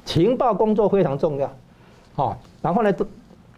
[0.03, 1.47] 情报工作非常重要。
[2.16, 3.07] 好，然后呢，这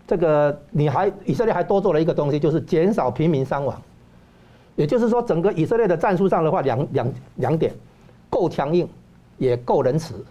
[0.06, 3.82] 这个你还以色列还多做了一个东西，就是减少平民伤亡。
[4.76, 7.74] 也就是说，整个以色列的战术上的话，两两两点
[8.30, 8.86] 够强硬。
[9.40, 10.26] 也够仁慈，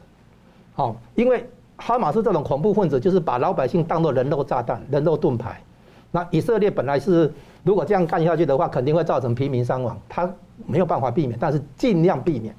[0.74, 5.62] 好，因为哈马斯这种恐怖分子就是把老百姓当作人肉炸弹、人肉盾牌。
[6.16, 7.30] 那以色列本来是
[7.62, 10.26] 如果这样干下去的话，肯定会造成平民伤亡，他
[10.66, 12.56] 没有办法避免，但是尽量避免。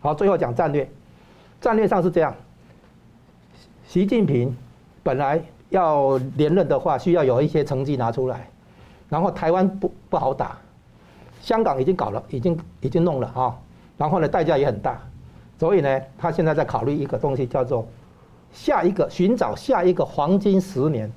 [0.00, 0.86] 好，最后讲战略，
[1.58, 2.34] 战略上是这样：
[3.88, 4.54] 习近平
[5.02, 8.46] 本来要连任的话，需要有一些成绩拿出来，
[9.08, 10.58] 然后台湾不不好打，
[11.40, 13.56] 香港已经搞了，已经已经弄了啊，
[13.96, 15.00] 然后呢，代价也很大。
[15.58, 17.86] 所以呢，他现在在考虑一个东西，叫做
[18.52, 21.10] 下一个寻找下一个黄金十年，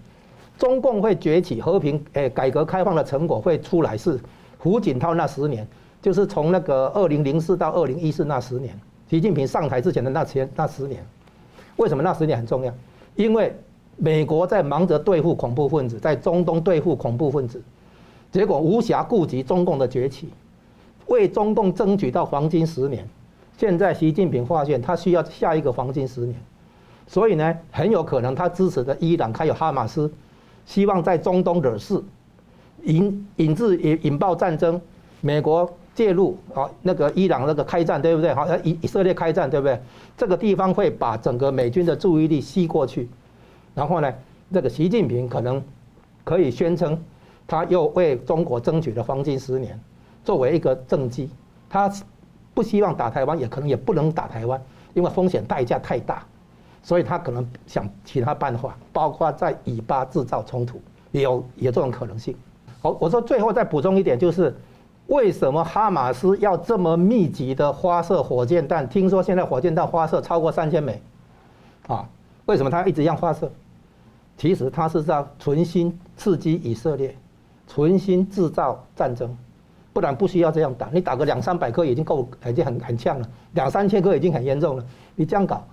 [0.58, 4.20] 中共会崛起、和平诶改革开放的成果会出来，是
[4.58, 5.68] 胡锦涛那十年，
[6.02, 8.80] 就是从那个二零零四到二零一四那十年，
[9.10, 11.06] 习近平上台之前的那前那十年。
[11.78, 12.74] 为什么那十年很重要？
[13.16, 13.54] 因为
[13.98, 17.62] 美国在忙着对付恐怖分子，在中东对付恐怖分子，
[18.32, 20.30] 结果无暇顾及中共的崛起，
[21.08, 23.06] 为中共争取到黄金十年。
[23.58, 26.36] 现在习近平发现他需要下一个黄金十年，
[27.08, 30.12] 所以呢，很有可能他支持的伊朗还有哈马斯，
[30.66, 32.04] 希望在中东惹事，
[32.84, 34.80] 引引致引引爆战争，
[35.22, 38.34] 美国介入，啊，那个伊朗那个开战，对不对？
[38.34, 39.80] 好，以以色列开战，对不对？
[40.18, 43.08] 这个地方会把整个美军的注意力吸过去，
[43.74, 44.14] 然后呢，
[44.52, 45.64] 这个习近平可能
[46.24, 47.02] 可以宣称，
[47.48, 49.80] 他又为中国争取了黄金十年，
[50.24, 51.30] 作为一个政绩，
[51.70, 51.92] 他。
[52.56, 54.64] 不希望打台湾，也可能也不能打台湾，
[54.94, 56.26] 因为风险代价太大，
[56.86, 60.80] 所以他可能想其他办法，包括在以巴制造冲突，
[61.12, 62.36] 也有有这种可能性。
[62.80, 64.56] 好，我说最后再补充一点，就是
[65.08, 68.88] 为什么哈马斯要这么密集的发射火箭弹？
[68.88, 71.02] 听说现在火箭弹发射超过三千枚，
[71.88, 72.08] 啊，
[72.46, 73.52] 为什么他一直要发射？
[74.38, 77.16] 其实他是在存心刺激以色列，
[77.66, 79.36] 存心制造战争。
[79.92, 84.86] 不然不需要这样打，你打个两三百颗已经够，已经很很呛了，两三千颗已经很严重了。
[85.16, 85.66] 你这样搞，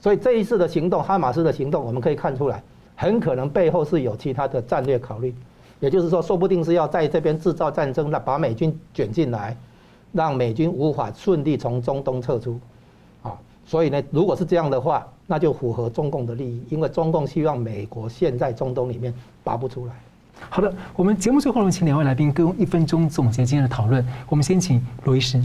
[0.00, 2.62] 所以这一次的行动，哈马斯的行动，我们可以看出来，
[2.94, 5.34] 很可能背后是有其他的战略考虑，
[5.80, 9.56] 也就是说，说不定是要在这边制造战争，那把美军卷进来，
[10.12, 12.60] 让美军无法顺利从中东撤出，
[13.22, 13.34] 啊，
[13.66, 19.92] 所以呢，如果是这样的话，那就符合中共的利益，因为中共希望美国现在中东里面拔不出来。
[20.48, 24.06] 好的，我们节目最后呢，请两位来宾各用一分钟总结今天的讨论。
[24.28, 25.42] 我们先请罗医师。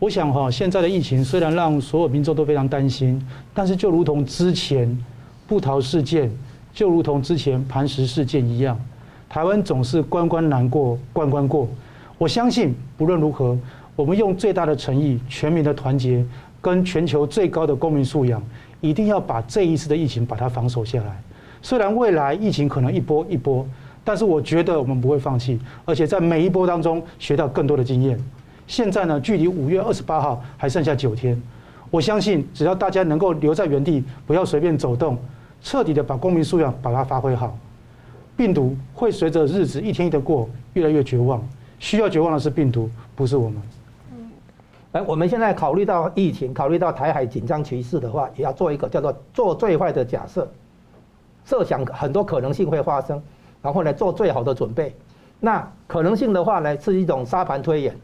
[0.00, 3.20] 我想哈，现在的疫情虽然让所有民众都非常担心，
[3.52, 4.96] 但是就如同之前
[5.48, 6.30] 部桃事件，
[6.72, 8.78] 就如同之前磐石事件一样，
[9.28, 11.68] 台湾总是关关难过关关过。
[12.16, 13.58] 我相信不论如何，
[13.96, 16.24] 我们用最大的诚意、全民的团结，
[16.60, 18.40] 跟全球最高的公民素养，
[18.80, 21.20] 一定要把这一次的疫情把它防守下来。
[21.60, 23.66] 虽然未来疫情可能一波一波。
[24.04, 28.18] 但是我觉得我们不会放弃，而且在每一波当中学到更多的经验。
[28.68, 31.40] 现在呢，距离五月二十八号还剩下九天，
[31.90, 35.18] 我相信只要大家能够留在原地，不要随便走动，
[35.62, 37.56] 彻底的把公民素养把它发挥好，
[38.36, 41.42] 病毒会随着日子一天一天过，越来越绝望。
[41.78, 43.62] 需要绝望的是病毒，不是我们。
[44.92, 50.46] 哎，我们现在考虑到疫情，考虑到台海紧张局势的话，也要做一个叫做做最坏的假设，
[51.44, 53.22] 设想很多可能性会发生。
[53.62, 54.94] 然后呢，做最好的准备。
[55.40, 57.96] 那可能性的话呢，是一种沙盘推演，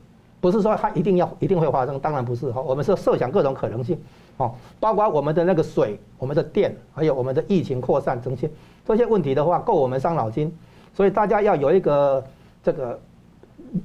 [0.45, 3.99] 不是说它一定要一定会发生，当然不是哈，我们是设想各种可能性，
[4.37, 8.51] 哦，包括我们的那个水、我们的电，还有我们的疫情扩散这些
[8.85, 10.55] 这些问题的话，够我们伤脑筋，
[10.93, 12.23] 所以大家要有一个
[12.63, 13.01] 这个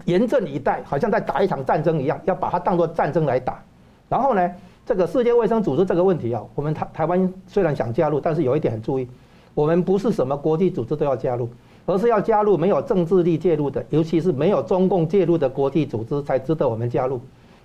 [0.03, 3.63] 严阵以待，好像在打一场战争一样，要把它当作战争来打。
[4.09, 4.51] 然后呢，
[4.85, 9.07] 这个世界卫生组织这个问题啊，我们台台湾虽然想加入，但是有一点很注意，
[9.53, 11.47] 我们不是什么国际组织都要加入。
[11.85, 17.19] 而是要加入没有政治力介入的，尤其是没有中共介入的国际组织才值得我们加入。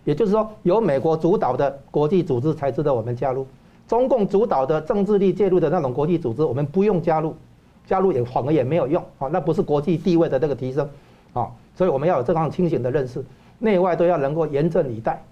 [0.04, 3.46] 也就是说，由美国主导的国际组织才值得我们加入。
[3.86, 7.34] 中共主导的政治力介入的那种国际组织，我们不用加入，
[7.86, 10.88] 加入也反而也没有用啊，那不是国际地位的这个提升
[11.32, 11.48] 啊。
[11.76, 13.24] 所以我们要有这样清醒的认识，
[13.58, 15.22] 内外都要能够严阵以待。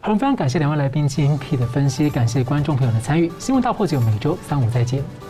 [0.00, 3.30] 好，非常感谢两位来宾精辟的分析，感谢观众朋友的参与。
[3.38, 5.29] 新闻大破解每周三五再见。